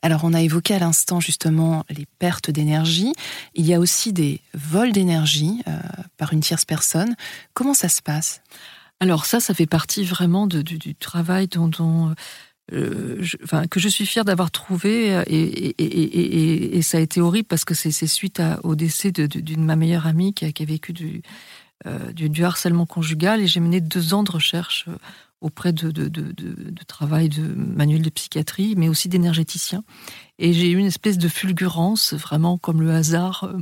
[0.02, 3.12] Alors on a évoqué à l'instant justement les pertes d'énergie.
[3.54, 5.78] Il y a aussi des vols d'énergie euh,
[6.16, 7.14] par une tierce personne.
[7.54, 8.42] Comment ça se passe?
[9.00, 12.14] Alors ça, ça fait partie vraiment du, travail dont,
[12.72, 13.22] euh,
[13.70, 18.06] que je suis fière d'avoir trouvé euh, et, ça a été horrible parce que c'est
[18.06, 21.22] suite au décès d'une de, ma meilleure amie qui a, vécu du,
[22.12, 24.86] du, harcèlement conjugal et j'ai mené deux ans de recherche
[25.40, 29.82] auprès de, de, de, de, travail de manuel de psychiatrie, mais aussi d'énergéticien.
[30.38, 33.58] Et j'ai eu une espèce de fulgurance, vraiment comme le hasard euh,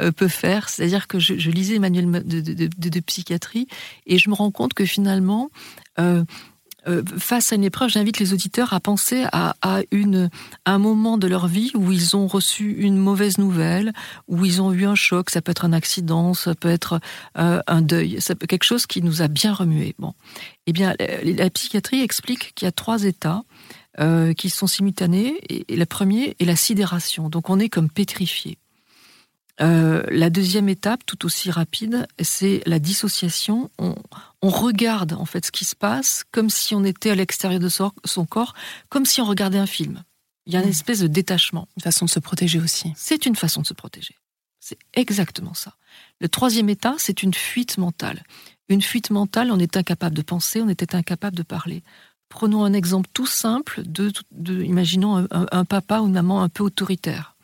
[0.00, 0.68] euh, peut faire.
[0.68, 3.66] C'est-à-dire que je, je lisais manuel de, psychiatrie
[4.06, 5.50] et je me rends compte que finalement,
[5.98, 6.24] euh,
[6.88, 9.54] euh, face à une épreuve, j'invite les auditeurs à penser à,
[10.66, 13.92] un moment de leur vie où ils ont reçu une mauvaise nouvelle,
[14.26, 15.30] où ils ont eu un choc.
[15.30, 17.00] Ça peut être un accident, ça peut être
[17.38, 19.94] euh, un deuil, quelque chose qui nous a bien remué.
[19.98, 20.14] Bon,
[20.66, 23.42] eh bien, la, psychiatrie explique qu'il y a trois états.
[24.00, 27.28] Euh, qui sont simultanés, et le premier est la sidération.
[27.28, 28.56] Donc on est comme pétrifié.
[29.60, 33.70] Euh, la deuxième étape, tout aussi rapide, c'est la dissociation.
[33.78, 33.94] On,
[34.42, 38.26] regarde en fait ce qui se passe comme si on était à l'extérieur de son
[38.26, 38.54] corps,
[38.88, 40.04] comme si on regardait un film.
[40.46, 40.70] Il y a une mmh.
[40.70, 41.68] espèce de détachement.
[41.76, 42.92] Une façon de se protéger aussi.
[42.96, 44.14] C'est une façon de se protéger.
[44.60, 45.74] C'est exactement ça.
[46.20, 48.22] Le troisième état, c'est une fuite mentale.
[48.68, 51.82] Une fuite mentale, on est incapable de penser, on était incapable de parler.
[52.28, 54.12] Prenons un exemple tout simple de,
[54.62, 57.34] imaginons un papa ou une maman un peu autoritaire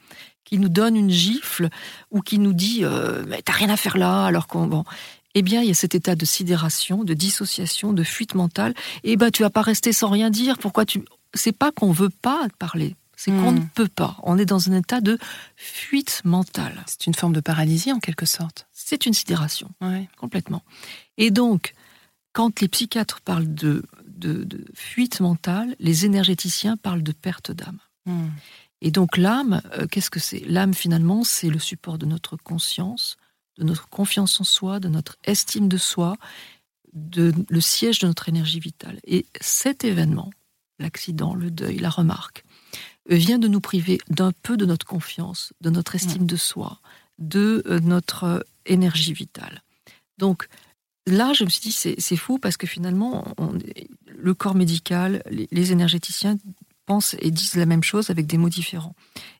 [0.44, 1.68] qui nous donne une gifle
[2.10, 4.84] ou qui nous dit euh, mais t'as rien à faire là alors qu'on bon
[5.34, 8.72] eh bien il y a cet état de sidération, de dissociation, de fuite mentale.
[9.02, 10.58] Et eh ben tu vas pas rester sans rien dire.
[10.58, 11.02] Pourquoi tu
[11.34, 12.94] C'est pas qu'on veut pas parler.
[13.16, 13.58] C'est qu'on hmm.
[13.58, 14.16] ne peut pas.
[14.22, 15.18] On est dans un état de
[15.56, 16.82] fuite mentale.
[16.86, 18.66] C'est une forme de paralysie en quelque sorte.
[18.72, 19.70] C'est une sidération,
[20.16, 20.62] complètement.
[21.16, 21.74] Et donc,
[22.32, 27.78] quand les psychiatres parlent de, de, fuite mentale, les énergéticiens parlent de perte d'âme.
[28.04, 28.28] Hmm.
[28.84, 30.40] Et donc l'âme, euh, qu'est-ce que c'est?
[30.40, 33.16] L'âme, finalement, c'est le support de notre conscience,
[33.56, 36.16] de notre confiance en soi, de notre estime de soi,
[36.92, 39.00] de, le siège de notre énergie vitale.
[39.04, 40.30] Et cet événement,
[40.78, 42.44] l'accident, le deuil, la remarque,
[43.08, 46.78] vient de nous priver d'un peu de notre confiance, de notre estime de soi,
[47.18, 49.62] de euh, notre énergie vitale.
[50.18, 50.46] Donc
[51.06, 53.34] là, je me suis dit, c'est fou parce que finalement,
[54.06, 56.36] le corps médical, les, énergéticiens
[56.86, 58.94] pensent et disent la même chose avec des mots différents.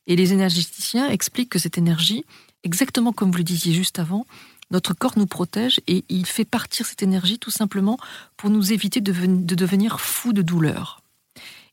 [0.06, 2.24] Et les énergéticiens expliquent que cette énergie,
[2.62, 4.26] exactement comme vous le disiez juste avant,
[4.70, 7.98] notre corps nous protège et il fait partir cette énergie tout simplement
[8.36, 11.02] pour nous éviter de, de devenir fous de douleur.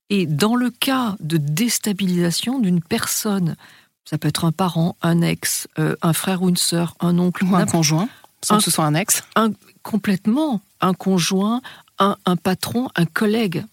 [0.10, 3.55] Et dans le cas de déstabilisation d'une personne,
[4.03, 7.45] ça peut être un parent, un ex, euh, un frère ou une sœur, un oncle
[7.45, 8.10] ou un conjoint,
[8.43, 9.51] sans que ce soit un ex, un,
[9.84, 11.62] complètement un conjoint,
[11.99, 13.63] un, patron, un collègue,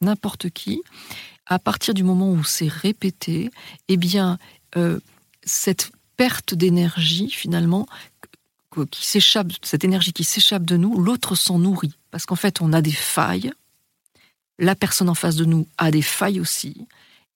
[0.00, 0.82] n'importe qui.
[1.46, 3.50] À partir du moment où c'est répété,
[3.88, 4.38] eh bien,
[4.76, 4.98] euh,
[5.44, 7.86] cette perte d'énergie, finalement,
[8.90, 11.94] qui s'échappe, cette énergie qui s'échappe de nous, l'autre s'en nourrit.
[12.10, 13.52] Parce qu'en fait, on a des failles.
[14.58, 16.86] La personne en face de nous a des failles aussi.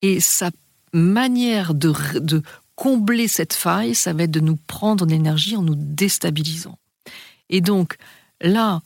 [0.03, 0.51] Et sa
[0.92, 2.42] manière de, de
[2.77, 6.79] combler cette faille, ça va être de nous prendre l'énergie en nous déstabilisant.
[7.51, 7.97] Et donc,
[8.40, 8.81] là,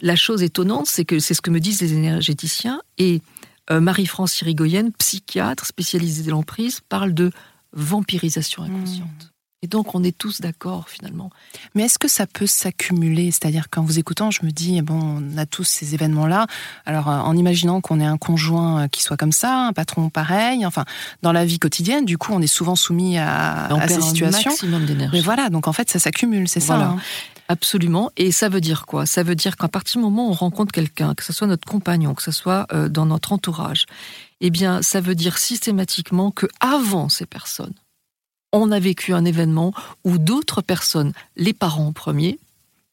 [0.00, 2.80] la chose étonnante, c'est que c'est ce que me disent les énergéticiens.
[2.98, 3.20] Et
[3.70, 7.30] euh, Marie-France Irigoyen, psychiatre spécialisée de l'emprise, parle de
[7.72, 9.33] vampirisation inconsciente.
[9.64, 11.30] Et donc, on est tous d'accord finalement.
[11.74, 13.30] Mais est-ce que ça peut s'accumuler?
[13.30, 16.46] C'est-à-dire qu'en vous écoutant, je me dis, bon, on a tous ces événements-là.
[16.84, 20.10] Alors, euh, en imaginant qu'on ait un conjoint euh, qui soit comme ça, un patron
[20.10, 20.84] pareil, enfin,
[21.22, 24.50] dans la vie quotidienne, du coup, on est souvent soumis à, à ces situations.
[24.50, 25.16] maximum d'énergie.
[25.16, 26.74] Mais voilà, donc en fait, ça s'accumule, c'est ça.
[26.74, 26.98] Hein.
[27.48, 28.10] Absolument.
[28.18, 29.06] Et ça veut dire quoi?
[29.06, 31.66] Ça veut dire qu'à partir du moment où on rencontre quelqu'un, que ce soit notre
[31.66, 33.86] compagnon, que ce soit euh, dans notre entourage,
[34.42, 37.72] eh bien, ça veut dire systématiquement que avant ces personnes,
[38.60, 39.72] on a vécu un événement
[40.04, 42.38] où d'autres personnes, les parents en premier,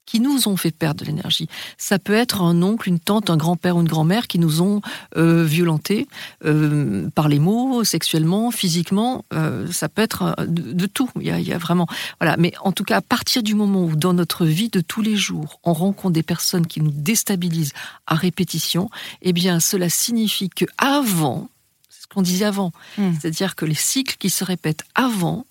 [0.05, 1.47] qui nous ont fait perdre de l'énergie.
[1.77, 4.81] Ça peut être un oncle, une tante, un grand-père ou une grand-mère qui nous ont
[5.15, 6.07] euh, violentés
[6.43, 9.23] euh, par les mots, sexuellement, physiquement.
[9.33, 11.09] Euh, ça peut être de, tout.
[11.15, 11.87] Il y, a, il y, a, vraiment
[12.19, 12.35] voilà.
[12.37, 15.15] Mais en tout cas, à partir du moment où dans notre vie de tous les
[15.15, 17.73] jours, on rencontre des personnes qui nous déstabilisent
[18.05, 18.89] à répétition,
[19.21, 21.47] eh bien, cela signifie que avant,
[21.87, 23.13] c'est ce qu'on disait avant, hmm.
[23.13, 25.45] c'est-à-dire que les cycles qui se répètent avant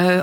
[0.00, 0.22] euh,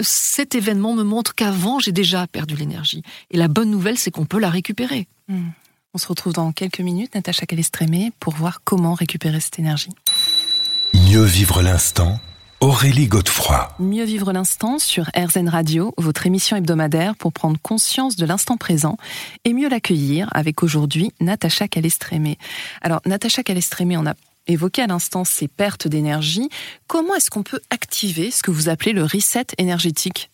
[0.00, 3.02] cet événement me montre qu'avant, j'ai déjà perdu l'énergie.
[3.30, 5.06] Et la bonne nouvelle, c'est qu'on peut la récupérer.
[5.28, 5.50] Hmm.
[5.94, 9.90] On se retrouve dans quelques minutes, Natacha Calestrémé, pour voir comment récupérer cette énergie.
[10.94, 12.18] Mieux vivre l'instant.
[12.60, 13.74] Aurélie Godefroy.
[13.80, 18.98] Mieux vivre l'instant sur RZN Radio, votre émission hebdomadaire pour prendre conscience de l'instant présent
[19.44, 22.38] et mieux l'accueillir avec aujourd'hui Natacha Calestrémé.
[22.80, 24.14] Alors, Natacha Calestrémé, on a
[24.46, 26.48] évoqué à l'instant ces pertes d'énergie.
[26.86, 30.30] Comment est-ce qu'on peut activer ce que vous appelez le reset énergétique?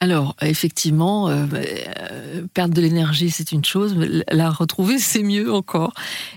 [0.00, 5.52] Alors, effectivement, euh, euh, perdre de l'énergie, c'est une chose, mais la retrouver, c'est mieux
[5.52, 5.92] encore.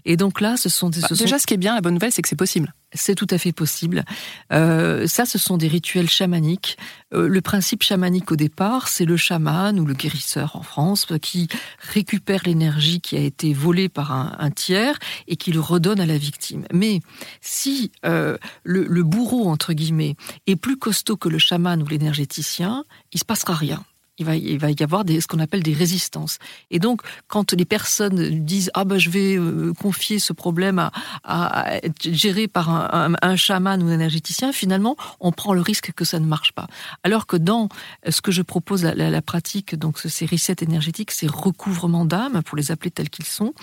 [0.05, 1.01] Et donc là, ce sont des...
[1.01, 2.73] Bah, déjà, ce qui est bien, la bonne nouvelle, c'est que c'est possible.
[2.93, 4.03] C'est tout à fait possible.
[4.51, 6.77] Euh, ça, ce sont des rituels chamaniques.
[7.13, 11.47] Euh, le principe chamanique au départ, c'est le chaman ou le guérisseur en France qui
[11.79, 16.17] récupère l'énergie qui a été volée par un, tiers et qui le redonne à la
[16.17, 16.65] victime.
[16.73, 16.99] Mais
[17.39, 20.15] si euh, le, le bourreau, entre guillemets,
[20.47, 23.83] est plus costaud que le chaman ou l'énergéticien, il se passera rien
[24.21, 26.37] il va, y avoir ce qu'on appelle des résistances.
[26.69, 30.91] Et donc, quand les personnes disent ah ben je vais euh, confier ce problème à,
[31.23, 36.05] à, être géré par un, chaman ou un énergéticien, finalement, on prend le risque que
[36.05, 36.67] ça ne marche pas.
[37.03, 37.69] Alors que dans
[38.07, 42.57] ce que je propose, la, la, pratique, donc ces resets énergétiques, ces recouvrements d'âme, pour
[42.57, 43.53] les appeler tels qu'ils sont,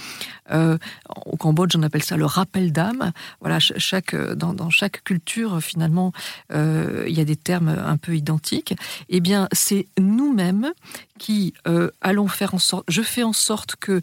[0.50, 0.78] euh,
[1.26, 3.12] au Cambodge, on appelle ça le rappel d'âme.
[3.40, 3.58] Voilà,
[4.36, 6.12] dans, chaque culture, finalement,
[6.52, 8.74] euh, il y a des termes un peu identiques.
[9.08, 10.47] Eh bien, c'est nous-mêmes
[11.18, 14.00] qui euh, allons faire en sorte, je fais en sorte que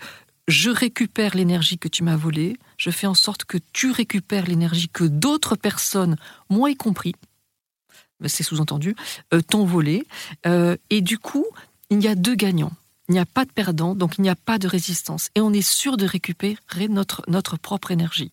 [0.48, 4.90] je récupère l'énergie que tu m'as volée, je fais en sorte que tu récupères l'énergie
[4.90, 6.18] que d'autres personnes,
[6.50, 7.14] moi y compris,
[8.26, 8.96] c'est sous-entendu,
[9.34, 10.06] euh, t'ont volée.
[10.46, 11.46] Euh, et du coup,
[11.90, 12.72] il y a deux gagnants.
[13.08, 15.30] Il n'y a pas de perdant, donc il n'y a pas de résistance.
[15.36, 18.32] Et on est sûr de récupérer notre, notre propre énergie.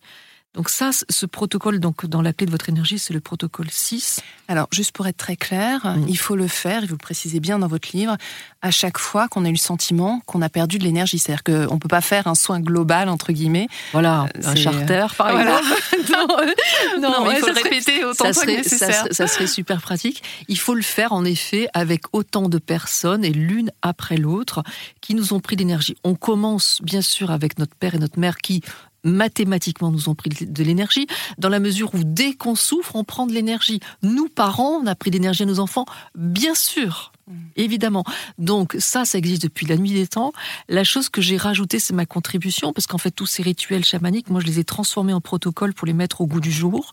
[0.53, 4.19] Donc ça, ce protocole, donc dans la clé de votre énergie, c'est le protocole 6.
[4.47, 7.57] Alors, juste pour être très clair, il faut le faire, et vous le précisez bien
[7.57, 8.17] dans votre livre,
[8.61, 11.17] à chaque fois qu'on a eu le sentiment qu'on a perdu de l'énergie.
[11.17, 13.67] C'est-à-dire qu'on ne peut pas faire un soin global, entre guillemets.
[13.93, 15.63] Voilà, euh, un charter, par exemple.
[17.01, 20.21] non, il faut le répéter autant ça serait, ça, ça serait super pratique.
[20.49, 24.61] Il faut le faire, en effet, avec autant de personnes, et l'une après l'autre,
[25.01, 25.95] qui nous ont pris d'énergie.
[26.03, 28.61] On commence, bien sûr, avec notre père et notre mère qui
[29.03, 33.25] mathématiquement nous ont pris de l'énergie, dans la mesure où dès qu'on souffre, on prend
[33.25, 33.79] de l'énergie.
[34.01, 35.85] Nous, parents, on a pris de l'énergie à nos enfants,
[36.15, 37.12] bien sûr.
[37.55, 38.03] Évidemment.
[38.37, 40.33] Donc ça, ça existe depuis la nuit des temps.
[40.67, 44.29] La chose que j'ai rajoutée, c'est ma contribution, parce qu'en fait, tous ces rituels chamaniques,
[44.29, 46.91] moi, je les ai transformés en protocole pour les mettre au goût du jour.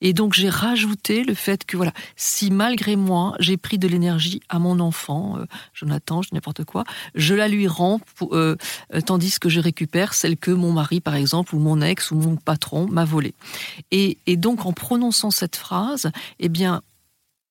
[0.00, 4.40] Et donc, j'ai rajouté le fait que, voilà, si malgré moi, j'ai pris de l'énergie
[4.48, 8.56] à mon enfant, euh, Jonathan, je n'importe quoi, je la lui rends, euh,
[8.94, 12.16] euh, tandis que je récupère celle que mon mari, par exemple, ou mon ex, ou
[12.16, 13.34] mon patron m'a volée.
[13.90, 16.82] Et donc, en prononçant cette phrase, eh bien,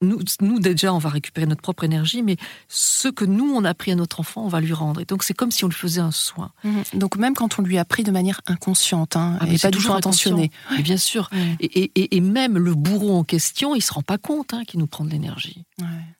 [0.01, 2.37] nous, nous, déjà, on va récupérer notre propre énergie, mais
[2.67, 5.01] ce que nous, on a pris à notre enfant, on va lui rendre.
[5.01, 6.51] Et donc, c'est comme si on lui faisait un soin.
[6.63, 6.83] Mhm.
[6.93, 9.95] Donc, même quand on lui a pris de manière inconsciente, hein, ah, et pas toujours
[9.95, 10.51] intentionné.
[10.79, 11.29] bien sûr.
[11.59, 14.87] Et, et, même le bourreau en question, il se rend pas compte hein, qu'il nous
[14.87, 15.63] prend de l'énergie.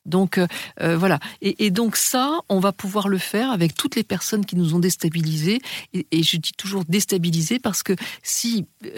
[0.05, 0.47] Donc euh,
[0.81, 1.19] euh, voilà.
[1.41, 4.79] Et, donc ça, on va pouvoir le faire avec toutes les personnes qui nous ont
[4.79, 5.61] déstabilisés.
[5.93, 7.93] Et, je dis toujours déstabilisés parce que
[8.23, 8.89] si euh,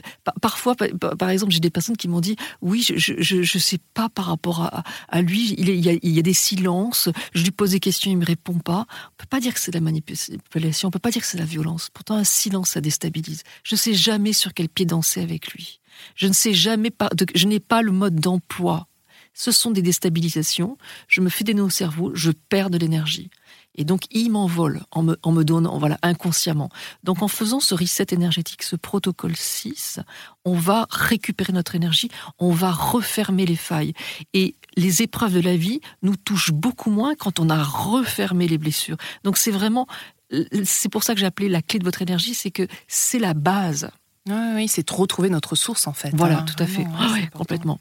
[0.42, 4.26] parfois, par, exemple, j'ai des personnes qui m'ont dit oui, je ne sais pas par
[4.26, 7.10] rapport à, lui, il, y a, il, y a, des silences.
[7.34, 8.86] Je lui pose des questions, il me répond pas.
[8.90, 10.88] On peut pas dire que c'est de la manipulation.
[10.88, 11.90] On peut pas dire que c'est de la violence.
[11.94, 13.44] Pourtant, un silence, ça déstabilise.
[13.64, 15.80] Je sais jamais sur quel pied danser avec lui.
[16.16, 17.10] Je ne sais jamais pas.
[17.36, 18.88] Je n'ai pas le mode d'emploi
[19.34, 20.78] ce sont des déstabilisations.
[21.08, 23.30] Je me fais des nœuds au cerveau, je perds de l'énergie.
[23.76, 26.70] Et donc, il m'envole en me, en me donnant, voilà, inconsciemment.
[27.04, 30.00] Donc, en faisant ce reset énergétique, ce protocole 6,
[30.46, 33.94] on va récupérer notre énergie, on va refermer les failles.
[34.34, 38.60] Et les épreuves de la vie nous touchent beaucoup moins quand on a refermé les
[38.60, 38.98] blessures.
[39.24, 39.88] Donc, c'est vraiment,
[40.64, 43.34] c'est pour ça que j'ai appelé la clé de votre énergie, c'est que c'est la
[43.34, 43.90] base.
[44.28, 46.12] Oui, oui c'est de retrouver notre source, en fait.
[46.14, 46.46] Voilà, hein.
[46.46, 46.86] tout à fait.
[47.34, 47.80] complètement.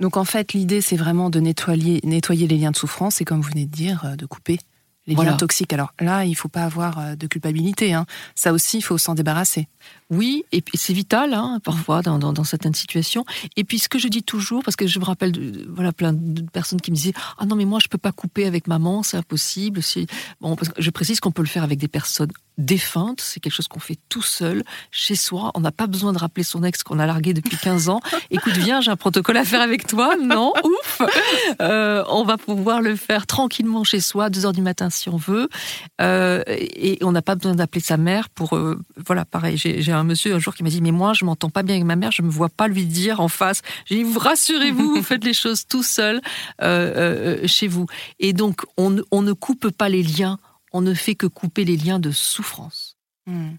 [0.00, 3.40] Donc en fait, l'idée, c'est vraiment de nettoyer, nettoyer les liens de souffrance et comme
[3.40, 4.58] vous venez de dire, euh, de couper
[5.06, 5.72] les liens toxiques.
[5.72, 7.92] Alors là, il faut pas avoir euh, de culpabilité.
[7.92, 8.06] Hein.
[8.34, 9.68] Ça aussi, il faut s'en débarrasser.
[10.10, 13.24] Oui, et c'est vital hein, parfois dans, certaines situations.
[13.56, 16.12] Et puis ce que je dis toujours, parce que je me rappelle de, voilà plein
[16.12, 19.02] de personnes qui me disaient ah non mais moi je peux pas couper avec maman,
[19.02, 19.80] c'est impossible.
[20.40, 23.80] Bon, je précise qu'on peut le faire avec des personnes défunte, c'est quelque chose qu'on
[23.80, 25.50] fait tout seul, chez soi.
[25.54, 28.00] On n'a pas besoin de rappeler son ex qu'on a largué depuis 15 ans.
[28.30, 30.14] Écoute, viens, j'ai un protocole à faire avec toi.
[30.16, 31.02] Non, ouf
[31.60, 35.16] euh, On va pouvoir le faire tranquillement chez soi, 2 heures du matin si on
[35.16, 35.48] veut.
[36.00, 38.56] Euh, et on n'a pas besoin d'appeler sa mère pour...
[38.56, 41.50] Euh, voilà, pareil, j'ai un monsieur un jour qui m'a dit, mais moi, je m'entends
[41.50, 43.62] pas bien avec ma mère, je me vois pas lui dire en face.
[43.86, 46.20] J'ai dit, vous rassurez-vous, vous faites les choses tout seul
[47.46, 47.86] chez vous.
[48.18, 50.38] Et donc, on ne coupe pas les liens
[50.72, 52.96] on ne fait que couper les liens de souffrance.
[53.26, 53.52] Hmm.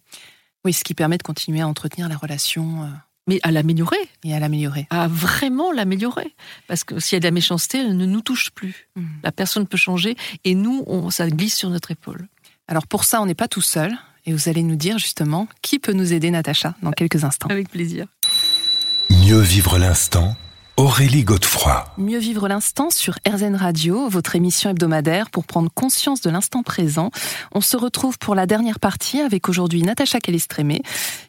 [0.64, 2.84] Oui, ce qui permet de continuer à entretenir la relation.
[2.84, 2.88] Euh,
[3.28, 3.98] mais à l'améliorer.
[4.24, 4.88] Et à l'améliorer.
[4.90, 6.36] À vraiment l'améliorer.
[6.68, 8.90] Parce que s'il y a de la méchanceté, elle ne nous touche plus.
[8.96, 9.06] Hmm.
[9.24, 12.28] La personne peut changer et nous, on, ça glisse sur notre épaule.
[12.68, 13.98] Alors pour ça, on n'est pas tout seul.
[14.26, 17.48] Et vous allez nous dire justement qui peut nous aider, Natacha, dans quelques instants.
[17.50, 18.06] Avec plaisir.
[19.10, 20.36] Mieux vivre l'instant
[20.78, 21.86] Aurélie Godefroy.
[21.98, 27.12] Mieux vivre l'instant sur RZN Radio, votre émission hebdomadaire pour prendre conscience de l'instant présent.
[27.52, 30.82] On se retrouve pour la dernière partie avec aujourd'hui Natacha Calistrémé,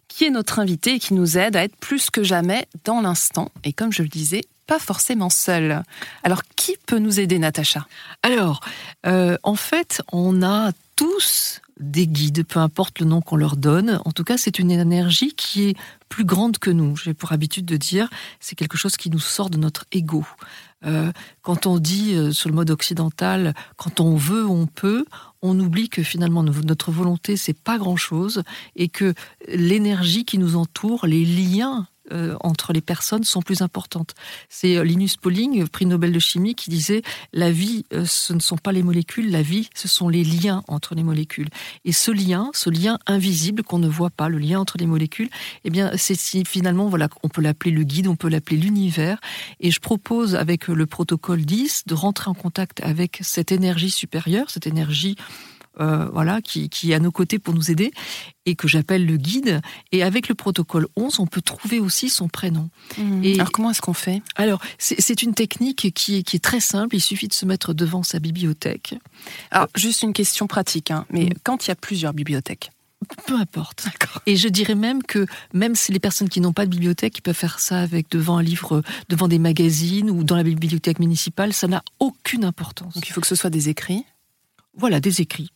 [0.08, 3.50] qui est notre invitée et qui nous aide à être plus que jamais dans l'instant.
[3.64, 5.82] Et comme je le disais, pas forcément seule.
[6.22, 7.86] Alors, qui peut nous aider, Natacha?
[8.22, 8.60] Alors,
[9.06, 14.00] euh, en fait, on a tous des guides, peu importe le nom qu'on leur donne.
[14.04, 15.76] En tout cas, c'est une énergie qui est
[16.08, 16.96] plus grande que nous.
[16.96, 18.08] J'ai pour habitude de dire,
[18.40, 20.24] c'est quelque chose qui nous sort de notre ego.
[20.84, 25.04] Euh, quand on dit euh, sur le mode occidental, quand on veut, on peut,
[25.40, 28.42] on oublie que finalement notre volonté c'est pas grand chose
[28.74, 29.14] et que
[29.46, 34.14] l'énergie qui nous entoure, les liens euh, entre les personnes sont plus importantes.
[34.48, 38.40] C'est euh, Linus Pauling, prix Nobel de chimie, qui disait la vie, euh, ce ne
[38.40, 41.48] sont pas les molécules, la vie, ce sont les liens entre les molécules.
[41.84, 45.30] Et ce lien, ce lien invisible qu'on ne voit pas, le lien entre les molécules,
[45.64, 49.20] eh bien, c'est finalement, voilà, on peut l'appeler le guide, on peut l'appeler l'univers.
[49.60, 54.50] Et je propose avec le protocole 10 de rentrer en contact avec cette énergie supérieure,
[54.50, 55.16] cette énergie
[55.80, 57.92] euh, voilà, qui, est à nos côtés pour nous aider
[58.44, 59.62] et que j'appelle le guide.
[59.90, 62.68] Et avec le protocole 11, on peut trouver aussi son prénom.
[62.98, 63.24] Mmh.
[63.24, 64.22] Et alors comment est-ce qu'on fait?
[64.36, 66.96] Alors c'est une technique qui est, qui est très simple.
[66.96, 68.94] Il suffit de se mettre devant sa bibliothèque.
[69.50, 71.34] Alors juste une question pratique, hein, mais mmh.
[71.42, 72.70] quand il y a plusieurs bibliothèques?
[73.26, 73.86] Peu importe.
[74.26, 77.22] Et je dirais même que même si les personnes qui n'ont pas de bibliothèque, ils
[77.22, 81.52] peuvent faire ça avec devant un livre, devant des magazines ou dans la bibliothèque municipale,
[81.52, 82.94] ça n'a aucune importance.
[82.94, 84.04] Donc il faut que ce soit des écrits?
[84.76, 85.50] Voilà, des écrits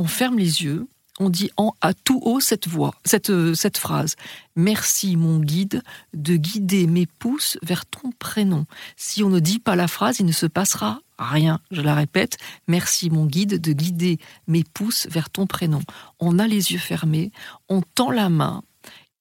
[0.00, 3.76] on ferme les yeux, on dit en, à tout haut cette voix, cette, euh, cette
[3.76, 4.16] phrase.
[4.56, 5.82] Merci mon guide
[6.14, 8.64] de guider mes pouces vers ton prénom.
[8.96, 11.60] Si on ne dit pas la phrase, il ne se passera rien.
[11.70, 12.38] Je la répète.
[12.66, 15.82] Merci mon guide de guider mes pouces vers ton prénom.
[16.18, 17.30] On a les yeux fermés,
[17.68, 18.62] on tend la main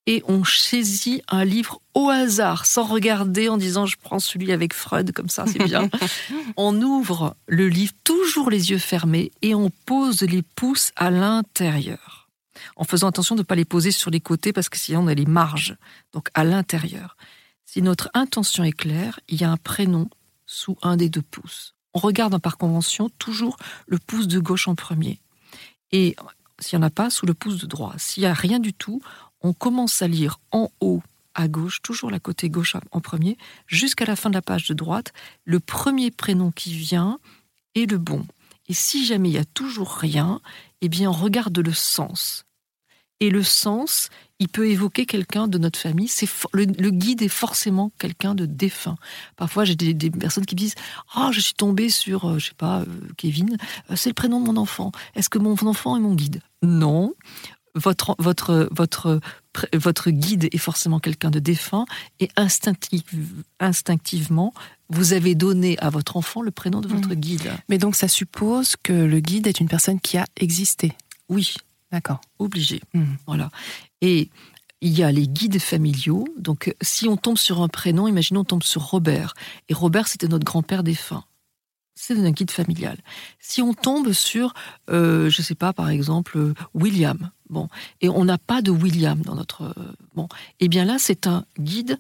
[0.09, 4.73] et on saisit un livre au hasard, sans regarder, en disant je prends celui avec
[4.73, 5.87] Freud, comme ça c'est bien.
[6.57, 12.27] on ouvre le livre, toujours les yeux fermés, et on pose les pouces à l'intérieur.
[12.75, 15.07] En faisant attention de ne pas les poser sur les côtés, parce que sinon on
[15.07, 15.77] a les marges,
[16.11, 17.15] donc à l'intérieur.
[17.65, 20.09] Si notre intention est claire, il y a un prénom
[20.47, 21.75] sous un des deux pouces.
[21.93, 25.19] On regarde par convention toujours le pouce de gauche en premier.
[25.91, 26.15] Et
[26.59, 27.93] s'il n'y en a pas, sous le pouce de droit.
[27.97, 29.01] S'il n'y a rien du tout,
[29.41, 31.01] on commence à lire en haut
[31.35, 33.37] à gauche, toujours la côté gauche en premier,
[33.67, 35.13] jusqu'à la fin de la page de droite.
[35.45, 37.19] Le premier prénom qui vient
[37.75, 38.25] est le bon.
[38.67, 40.41] Et si jamais il n'y a toujours rien,
[40.81, 42.45] eh bien on regarde le sens.
[43.21, 44.09] Et le sens,
[44.39, 46.07] il peut évoquer quelqu'un de notre famille.
[46.07, 48.95] C'est le, guide est forcément quelqu'un de défunt.
[49.35, 50.75] Parfois, j'ai des, personnes qui me disent
[51.13, 52.85] "Ah, je suis tombée sur, euh, je sais pas, euh,
[53.17, 53.57] Kevin.
[53.91, 54.93] Euh, c'est le prénom de mon enfant.
[55.15, 56.41] Est-ce que mon enfant est mon guide?
[56.61, 57.13] Non.
[57.79, 59.19] Votre, votre, votre,
[59.73, 61.85] votre guide est forcément quelqu'un de défunt
[62.19, 62.29] et
[63.59, 64.53] instinctivement,
[64.89, 67.15] vous avez donné à votre enfant le prénom de votre mmh.
[67.15, 67.51] guide.
[67.69, 70.93] Mais donc, ça suppose que le guide est une personne qui a existé.
[71.29, 71.55] Oui,
[71.91, 72.21] D'accord.
[72.37, 72.81] Obligé.
[72.93, 73.03] Mmh.
[73.25, 73.49] Voilà.
[74.01, 74.29] Et
[74.81, 76.25] il y a les guides familiaux.
[76.37, 79.33] Donc, si on tombe sur un prénom, imaginons on tombe sur Robert.
[79.67, 81.23] Et Robert, c'était notre grand-père défunt.
[82.01, 82.97] C'est un guide familial.
[83.39, 84.53] Si on tombe sur,
[84.89, 87.67] euh, je ne sais pas, par exemple, William, bon,
[87.99, 90.29] et on n'a pas de William dans notre, euh, bon,
[90.61, 91.99] eh bien là, c'est un guide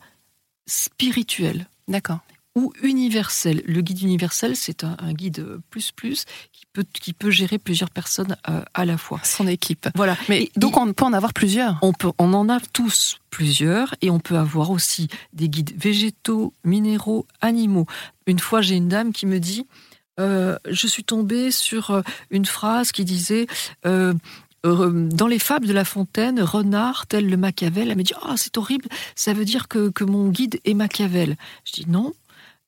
[0.65, 1.67] spirituel.
[1.89, 2.21] D'accord
[2.55, 3.61] ou universel.
[3.65, 8.35] Le guide universel, c'est un, guide plus plus qui peut, qui peut gérer plusieurs personnes
[8.49, 9.19] euh, à la fois.
[9.23, 9.87] Son équipe.
[9.95, 10.17] Voilà.
[10.27, 11.77] Mais donc on peut en avoir plusieurs.
[11.81, 16.53] On peut, on en a tous plusieurs et on peut avoir aussi des guides végétaux,
[16.63, 17.85] minéraux, animaux.
[18.25, 19.67] Une fois, j'ai une dame qui me dit.
[20.19, 23.47] Euh, je suis tombée sur euh, une phrase qui disait
[23.83, 28.57] dans les fables de La Fontaine, renard tel le Machiavel, elle me dit ah c'est
[28.57, 31.37] horrible, ça veut dire que, que mon guide est Machiavel.
[31.63, 32.13] Je dis non,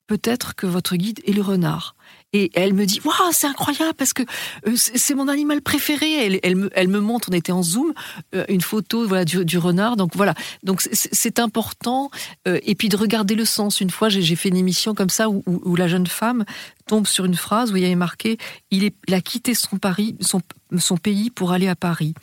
[0.08, 1.96] peut-être que votre guide est le renard.
[2.34, 4.24] Et elle me dit, waouh, c'est incroyable parce que
[4.66, 6.40] euh, c'est mon animal préféré.
[6.44, 7.94] Elle, me, elle, me, montre, on était en zoom,
[8.34, 9.98] euh, une photo voilà du, renard.
[9.98, 12.10] Donc voilà, donc c'est important.
[12.48, 13.82] Euh, et puis de regarder le sens.
[13.82, 16.46] Une fois, j'ai fait une émission comme ça où, la jeune femme
[16.88, 18.38] tombe sur une phrase où il y avait marqué,
[18.70, 20.42] il, est, a quitté son, Paris, son,
[20.78, 22.14] son pays pour aller à Paris.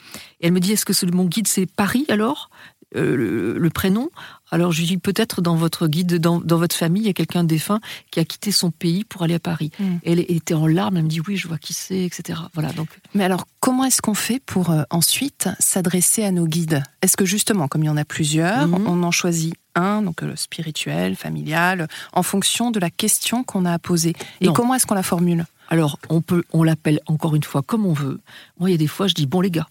[0.41, 2.51] Et elle me dit, est-ce que mon guide c'est Paris alors?
[2.95, 4.11] Le, prénom?
[4.51, 7.81] Alors je dis peut-être dans votre guide, dans, votre famille, il y a quelqu'un défunt
[8.11, 9.71] qui a quitté son pays pour aller à Paris.
[9.79, 9.85] Mm.
[10.05, 12.41] elle était en larmes, elle me dit oui, je vois qui c'est, etc.
[12.55, 12.73] Voilà.
[12.73, 12.89] Donc.
[13.15, 16.83] Mais alors comment est-ce qu'on fait pour euh, ensuite s'adresser à nos guides?
[17.03, 18.87] Est-ce que justement, comme il y en a plusieurs, mm-hmm.
[18.87, 23.73] on en choisit un, donc le spirituel, familial, en fonction de la question qu'on a
[23.73, 24.15] à poser?
[24.41, 25.45] Et comment est-ce qu'on la formule?
[25.69, 28.21] Alors, on peut, on l'appelle encore une fois comme on veut.
[28.59, 29.69] Moi, il y a des fois, je dis bon les gars,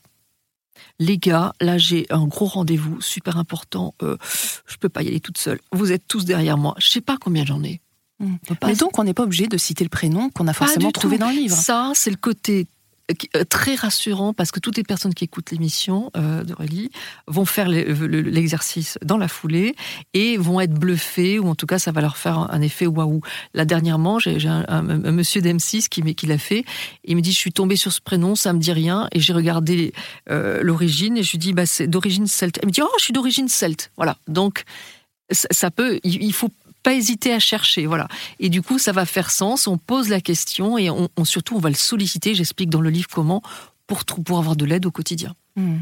[0.99, 4.17] les gars, là j'ai un gros rendez-vous super important, euh,
[4.65, 5.59] je peux pas y aller toute seule.
[5.71, 7.81] Vous êtes tous derrière moi, je sais pas combien j'en ai.
[8.19, 8.35] Hmm.
[8.65, 11.29] Mais donc on n'est pas obligé de citer le prénom qu'on a forcément trouvé dans
[11.29, 11.55] le livre.
[11.55, 12.67] Ça, c'est le côté
[13.49, 16.89] très rassurant parce que toutes les personnes qui écoutent l'émission euh, d'Aurélie
[17.27, 19.75] vont faire l'exercice dans la foulée
[20.13, 23.21] et vont être bluffées ou en tout cas ça va leur faire un effet waouh.
[23.53, 26.65] Là dernièrement, j'ai un, monsieur d'M6 qui, qui l'a fait.
[27.05, 29.33] Il me dit je suis tombé sur ce prénom, ça me dit rien et j'ai
[29.33, 29.93] regardé
[30.29, 32.59] euh, l'origine et je lui dis bah c'est d'origine celte.
[32.61, 33.91] Il me dit oh je suis d'origine celte.
[33.95, 34.63] Voilà donc
[35.31, 36.51] ça, peut, il faut
[36.83, 38.07] pas hésiter à chercher, voilà.
[38.39, 39.67] Et du coup, ça va faire sens.
[39.67, 42.33] On pose la question et on, surtout, on va le solliciter.
[42.33, 43.41] J'explique dans le livre comment
[43.87, 45.35] pour, pour avoir de l'aide au quotidien.
[45.55, 45.79] Hmm.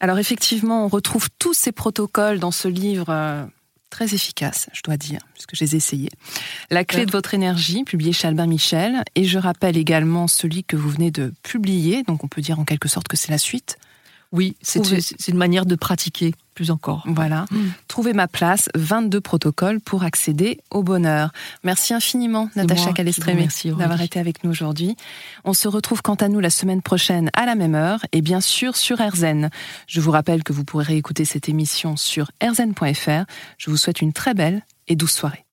[0.00, 3.06] Alors effectivement, on retrouve tous ces protocoles dans ce livre.
[3.08, 3.44] Euh,
[3.88, 6.10] très efficace, je dois dire, puisque je les ai essayés.
[6.70, 10.76] La clé de votre énergie, publié chez Albin Michel, et je rappelle également celui que
[10.76, 13.78] vous venez de publier, donc on peut dire en quelque sorte que c'est la suite.
[14.32, 17.04] Oui, c'est une manière de pratiquer plus encore.
[17.06, 17.44] Voilà.
[17.50, 17.58] Mm.
[17.86, 21.30] Trouver ma place, 22 protocoles pour accéder au bonheur.
[21.62, 23.46] Merci infiniment, Natacha Calestrémé,
[23.78, 24.96] d'avoir été avec nous aujourd'hui.
[25.44, 28.40] On se retrouve quant à nous la semaine prochaine à la même heure et bien
[28.40, 29.50] sûr sur RZN.
[29.86, 33.24] Je vous rappelle que vous pourrez écouter cette émission sur rzn.fr.
[33.58, 35.45] Je vous souhaite une très belle et douce soirée.